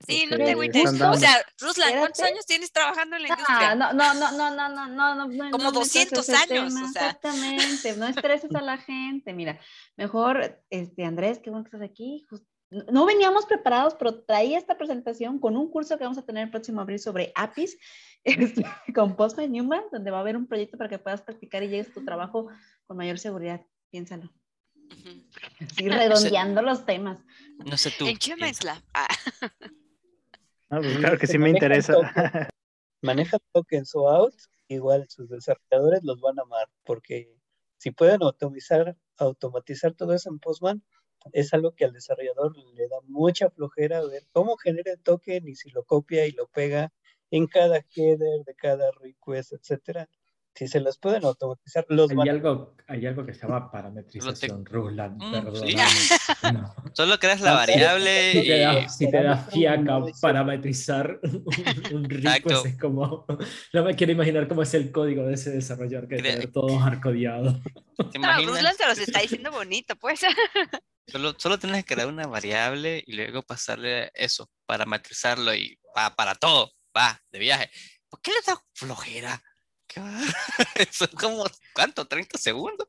[0.07, 1.01] Sí, no te agüites.
[1.01, 3.75] O sea, Ruslan, ¿cuántos años tienes trabajando en la ah, industria?
[3.75, 5.51] No, no, no, no, no, no, no.
[5.51, 6.73] Como 200 años.
[6.75, 9.33] Exactamente, no estreses a la gente.
[9.33, 9.59] Mira,
[9.95, 12.25] mejor, este, Andrés, qué bueno que estás aquí.
[12.91, 16.51] No veníamos preparados, pero traía esta presentación con un curso que vamos a tener el
[16.51, 17.77] próximo abril sobre APIs
[18.23, 21.69] este, con Postman Newman, donde va a haber un proyecto para que puedas practicar y
[21.69, 22.47] llegues tu trabajo
[22.87, 23.61] con mayor seguridad.
[23.91, 24.29] Piénsalo.
[25.61, 27.19] Así redondeando los temas.
[27.65, 28.05] No sé tú.
[28.07, 28.83] En Chemesla.
[30.73, 31.93] Ah, pues claro que sí me interesa.
[31.93, 32.01] todo.
[33.03, 34.33] Maneja tokens o out,
[34.67, 37.31] igual sus desarrolladores los van a amar, porque
[37.77, 40.83] si pueden automatizar, automatizar todo eso en Postman,
[41.31, 45.53] es algo que al desarrollador le da mucha flojera ver cómo genera el token y
[45.53, 46.91] si lo copia y lo pega
[47.29, 50.09] en cada header de cada request, etcétera.
[50.55, 54.63] Si se los pueden automatizar, los Hay van algo, hay algo que se llama parametrización,
[54.65, 55.71] Ruslan, Mm, perdóname.
[55.71, 56.15] sí.
[56.53, 56.75] No.
[56.93, 58.59] Solo creas la No, variable Si te y...
[58.59, 61.43] da, si te da fiaca parametrizar un,
[61.95, 62.65] un request, Exacto.
[62.67, 63.25] es como,
[63.73, 67.59] no me quiero imaginar cómo es el código de ese desarrollador que tener todo hardcodeado.
[68.11, 68.45] ¿Te No?
[68.45, 70.21] Ruslan se los está diciendo bonito, pues.
[71.07, 76.33] Solo, solo tienes que crear una variable y luego pasarle eso, parametrizarlo y va para
[76.35, 77.69] todo, va, de viaje.
[78.07, 79.41] ¿Por qué le da flojera?
[79.93, 80.19] ¿Qué va?
[80.91, 82.07] Son como, ¿cuánto?
[82.07, 82.87] ¿30 segundos?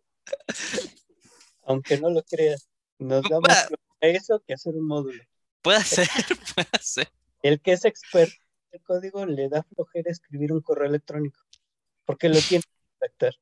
[1.67, 3.49] aunque no lo creas, nos da Va.
[3.49, 5.23] más flojera eso que hacer un módulo.
[5.63, 6.09] Puede ser,
[6.55, 7.11] puede ser.
[7.43, 8.35] El que es experto
[8.71, 11.41] en el código le da flojera escribir un correo electrónico,
[12.05, 13.35] porque lo tiene que redactar.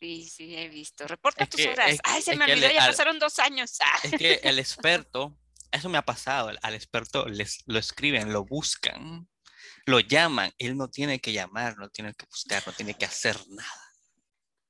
[0.00, 1.06] Sí, sí, he visto.
[1.06, 1.90] Reporta Es tus que- horas.
[1.92, 3.76] es- Ay, se me olvidó, ya al- pasaron dos años.
[3.80, 3.98] Ah.
[4.04, 5.36] Es que el experto,
[5.72, 9.28] eso me ha pasado, al- al experto les, lo escriben, lo buscan,
[9.88, 13.36] lo llaman, él no tiene que llamar, no tiene que buscar, no tiene que hacer
[13.48, 13.84] nada.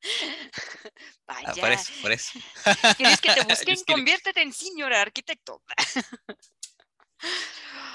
[1.31, 1.61] Ah, Vaya.
[1.61, 2.31] por eso, por eso.
[2.97, 3.77] ¿Quieres que te busquen?
[3.87, 5.63] Conviértete en senior arquitecto.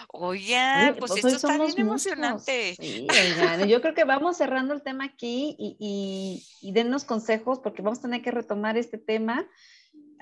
[0.10, 1.80] Oigan, Oye, pues pues esto está bien muchos.
[1.80, 2.76] emocionante.
[2.80, 7.60] Sí, oigan, yo creo que vamos cerrando el tema aquí y, y, y dennos consejos
[7.64, 9.50] porque vamos a tener que retomar este tema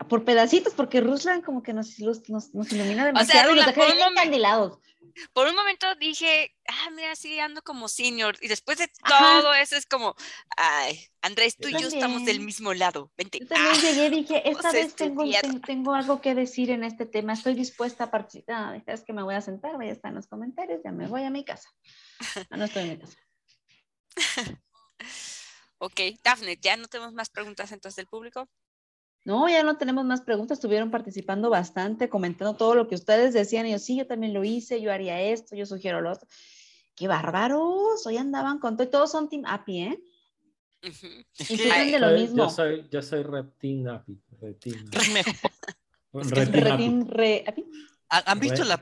[0.08, 3.93] por pedacitos porque Ruslan como que nos, nos, nos ilumina demasiado y nos Ruslan, deja
[3.93, 4.80] bien encandilados.
[5.34, 8.38] Por un momento dije, ah, mira, sí, ando como senior.
[8.41, 9.41] Y después de Ajá.
[9.41, 10.16] todo eso es como,
[10.56, 13.12] ay, Andrés, tú y yo estamos del mismo lado.
[13.18, 13.39] Vente.
[13.39, 15.41] Yo también Ah, llegué y dije, esta vez tengo, estudiar".
[15.41, 18.82] ten- tengo algo que decir en este tema, estoy dispuesta a participar.
[18.88, 21.24] Es que me voy a sentar, voy a estar en los comentarios, ya me voy
[21.24, 21.70] a mi casa.
[22.49, 23.18] Ah, no estoy en mi casa.
[25.84, 28.47] Ok, Dafne, ¿ya no tenemos más preguntas entonces del público?
[29.24, 33.68] No, ya no tenemos más preguntas, estuvieron participando bastante, comentando todo lo que ustedes decían.
[33.68, 36.28] Y yo, sí, yo también lo hice, yo haría esto, yo sugiero lo otro.
[36.96, 38.06] ¡Qué bárbaros!
[38.06, 40.04] Hoy andaban con todo, y todos son Team API, ¿eh?
[41.38, 42.46] Incluyen Ay, de lo mismo.
[42.46, 44.20] Yo soy, yo soy Reptin Api.
[44.42, 44.90] Reptin.
[44.94, 46.52] Api.
[46.78, 47.66] team re- API.
[48.10, 48.82] ¿Han visto, la.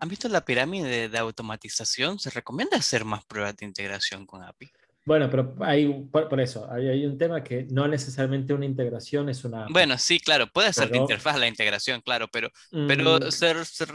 [0.00, 2.18] ¿Han visto la pirámide de automatización?
[2.18, 4.70] Se recomienda hacer más pruebas de integración con API.
[5.06, 9.28] Bueno, pero hay, por, por eso, hay, hay un tema que no necesariamente una integración
[9.28, 9.66] es una...
[9.68, 12.48] Bueno, sí, claro, puede ser de Pero- interfaz la integración, claro, pero,
[12.88, 13.88] pero Mm, ser, ser-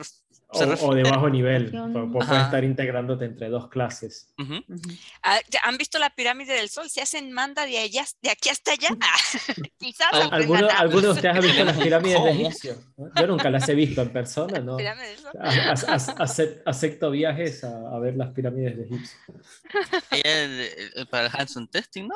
[0.51, 1.71] o, se o de bajo nivel.
[2.11, 4.33] Puedes estar integrándote entre dos clases.
[4.37, 4.55] Ujú.
[4.67, 4.89] Ujú.
[5.23, 6.89] Ah, ¿ya ¿Han visto la pirámide del sol?
[6.89, 8.89] Se hacen manda de allá, de aquí hasta allá.
[9.79, 10.67] Quizás ¿Alguno.
[10.69, 12.31] ¿Alguno de ustedes ha visto las pirámides de.
[12.31, 12.75] Egipcio?
[13.15, 14.77] Yo nunca las he visto en persona, ¿no?
[14.77, 15.31] Pirámide del sol.
[15.39, 18.83] A- a- a- acep- Acepto viajes a, a ver las pirámides de
[20.23, 22.15] el- el- para el Hanson Testing, ¿no?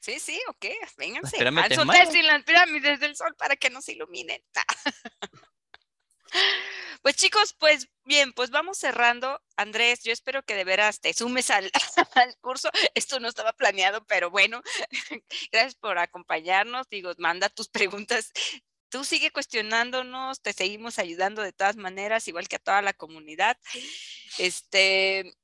[0.00, 0.66] Sí, sí, ok,
[0.98, 1.36] vénganse.
[1.44, 1.88] Hanson.
[1.88, 4.40] Testing, las pirámides del sol para que nos iluminen.
[7.02, 9.42] Pues chicos, pues bien, pues vamos cerrando.
[9.56, 11.68] Andrés, yo espero que de veras te sumes al,
[12.14, 12.70] al curso.
[12.94, 14.62] Esto no estaba planeado, pero bueno,
[15.52, 16.88] gracias por acompañarnos.
[16.88, 18.30] Digo, manda tus preguntas.
[18.88, 23.58] Tú sigue cuestionándonos, te seguimos ayudando de todas maneras, igual que a toda la comunidad.
[24.38, 25.34] Este,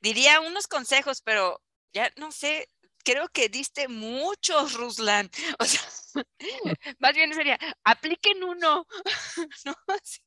[0.00, 1.62] diría unos consejos, pero
[1.92, 2.68] ya no sé,
[3.04, 5.30] creo que diste muchos, Ruslan.
[5.58, 5.80] O sea,
[6.98, 8.86] más bien sería, apliquen uno.
[9.64, 9.74] ¿no?
[9.88, 10.20] Así,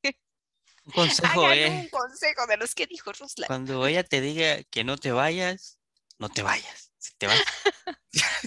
[0.86, 3.48] Un consejo hagan es, un consejo de los que dijo Ruslan.
[3.48, 5.80] cuando ella te diga que no te vayas,
[6.18, 6.92] no te vayas.
[6.98, 7.44] Si te, vas-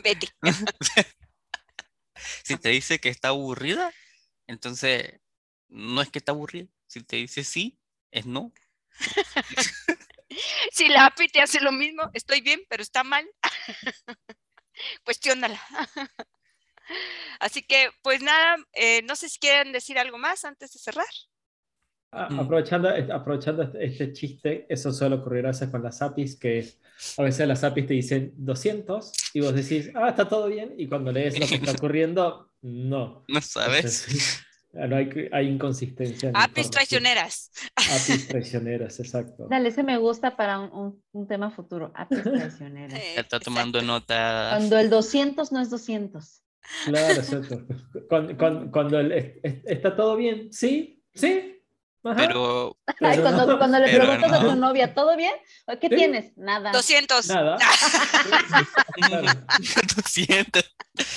[0.03, 0.29] Vete.
[2.45, 3.93] si te dice que está aburrida,
[4.47, 5.21] entonces
[5.69, 6.69] no es que está aburrida.
[6.87, 7.79] Si te dice sí,
[8.11, 8.53] es no.
[10.73, 13.29] Si la API te hace lo mismo, estoy bien, pero está mal.
[15.05, 15.61] Cuestiónala.
[17.41, 21.07] Así que, pues nada, eh, no sé si quieren decir algo más antes de cerrar.
[22.13, 22.41] Mm.
[22.41, 26.67] Aprovechando, aprovechando este, este chiste, eso suele ocurrir a veces con las APIs, que
[27.19, 30.87] a veces las APIs te dicen 200 y vos decís, ah, está todo bien, y
[30.87, 33.25] cuando lees lo que está ocurriendo, no.
[33.29, 34.07] No sabes.
[34.07, 34.46] Entonces,
[34.87, 36.31] no hay, hay inconsistencia.
[36.35, 37.51] APIs traicioneras.
[37.77, 39.47] APIs traicioneras, exacto.
[39.49, 41.93] Dale, ese me gusta para un, un- un tema futuro.
[41.95, 42.93] APIs traicioneras.
[42.93, 43.41] Ya está exacto.
[43.41, 44.49] tomando nota.
[44.51, 46.43] Cuando el 200 no es 200.
[46.87, 47.65] Claro, exacto.
[48.09, 51.63] Cuando, cuando, cuando el- es- es- está todo bien, sí, sí.
[52.05, 54.51] ajá, Pero Ay, pero cuando, no, cuando le pero preguntas a no.
[54.51, 55.33] tu novia, ¿todo bien?
[55.81, 55.95] ¿Qué Sí.
[55.97, 56.37] tienes?
[56.37, 56.73] Nada.
[56.73, 57.29] 200.
[57.29, 57.57] Nada.
[58.97, 59.23] Claro.
[59.97, 60.61] lo siento.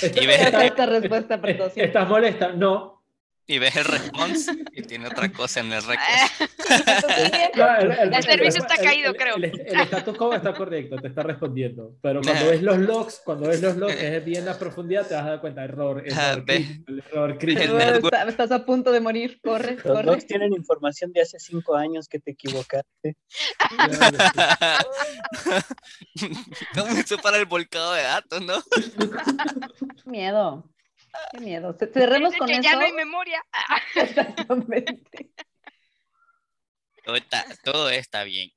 [0.02, 1.88] Está- Y ves- Esta, respuesta para es- 200.
[1.88, 2.52] ¿Estás molesta?
[2.54, 2.99] No.
[3.50, 6.06] Y ves el response y tiene otra cosa en el record.
[7.56, 9.36] No, el, El servicio está caído, creo.
[9.38, 11.96] El, el status quo está correcto, te está respondiendo.
[12.02, 12.50] Pero cuando Ah.
[12.52, 15.42] ves los logs, cuando ves los logs, es bien a profundidad, te vas a dar
[15.42, 17.74] cuenta, error, Ah, error, crítico, error El crítico.
[17.74, 18.14] network.
[18.14, 19.40] Está- Estás a punto de morir.
[19.44, 20.04] Corre, Los corre.
[20.04, 23.18] logs tienen información de hace cinco años que te equivocaste.
[26.76, 28.62] ¿Cómo hizo para el volcado de datos, no?
[30.06, 30.64] Miedo.
[31.32, 31.76] Qué miedo.
[31.80, 32.62] Ce- Cerremos con que eso.
[32.64, 33.44] ya no hay memoria.
[33.96, 35.32] Exactamente.
[37.04, 38.52] Todo está, todo está bien.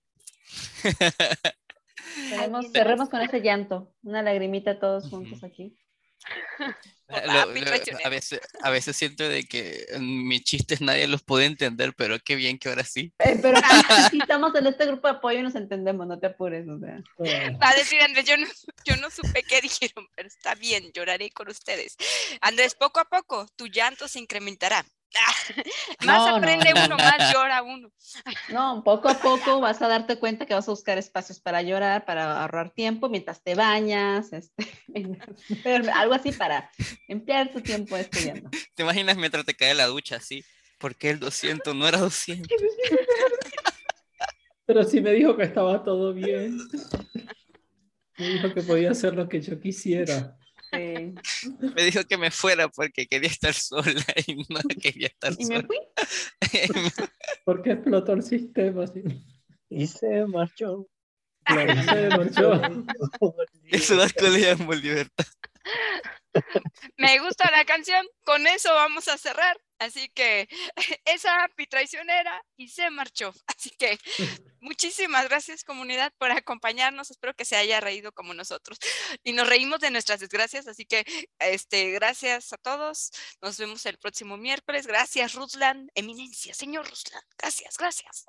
[2.28, 3.94] Cerremos, cerremos con ese llanto.
[4.02, 5.76] Una lagrimita todos juntos aquí.
[7.08, 8.06] Lo- API lo- traicionero.
[8.06, 12.18] a, veces, a veces siento de que mm, mis chistes nadie los puede entender, pero
[12.18, 13.12] qué bien que ahora sí.
[13.18, 13.58] Eh, pero
[14.10, 16.66] sí estamos en este grupo de apoyo y nos entendemos, no te apures.
[16.68, 17.02] O sea.
[17.62, 18.46] Va a decir Andrés, yo no,
[18.86, 21.96] yo no supe qué dijeron, pero está bien, lloraré con ustedes.
[22.40, 24.84] Andrés, poco a poco tu llanto se incrementará.
[26.04, 26.84] más No, aprende no.
[26.84, 27.90] uno, más llora uno.
[28.48, 32.04] No, poco a poco vas a darte cuenta que vas a buscar espacios para llorar,
[32.04, 34.66] para ahorrar tiempo mientras te bañas, este,
[35.94, 36.70] algo así para
[37.08, 38.50] emplear tu tiempo estudiando.
[38.74, 40.44] ¿Te imaginas mientras te cae la ducha así?
[40.78, 42.48] ¿Por qué el 200 no era 200?
[44.66, 46.58] Pero sí me dijo que estaba todo bien.
[48.18, 50.36] Me dijo que podía hacer lo que yo quisiera.
[50.72, 51.14] Sí.
[51.76, 55.56] Me dijo que me fuera porque quería estar sola y no quería estar Y me
[55.56, 55.66] sola.
[55.66, 55.78] fui.
[57.44, 58.84] ¿Por qué explotó el sistema?
[58.84, 59.02] así?
[59.68, 60.88] Y se marchó.
[61.44, 62.60] Claro, se marchó.
[63.64, 64.08] Eso da
[64.74, 65.26] libertad.
[66.96, 69.58] Me gusta la canción, con eso vamos a cerrar.
[69.82, 70.48] Así que
[71.04, 73.32] esa Api traicionera y se marchó.
[73.46, 73.98] Así que
[74.60, 77.10] muchísimas gracias comunidad por acompañarnos.
[77.10, 78.78] Espero que se haya reído como nosotros.
[79.24, 80.68] Y nos reímos de nuestras desgracias.
[80.68, 81.04] Así que
[81.38, 83.10] este, gracias a todos.
[83.40, 84.86] Nos vemos el próximo miércoles.
[84.86, 87.22] Gracias Ruslan, eminencia, señor Ruslan.
[87.36, 88.26] Gracias, gracias.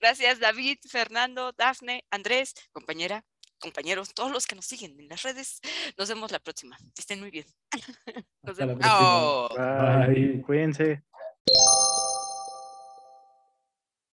[0.00, 3.24] gracias David, Fernando, Dafne, Andrés, compañera
[3.66, 5.60] compañeros, todos los que nos siguen en las redes.
[5.98, 6.78] Nos vemos la próxima.
[6.96, 7.46] Estén muy bien.
[8.44, 10.06] Hasta la próxima.
[10.06, 10.42] Bye.
[10.42, 11.02] Cuídense.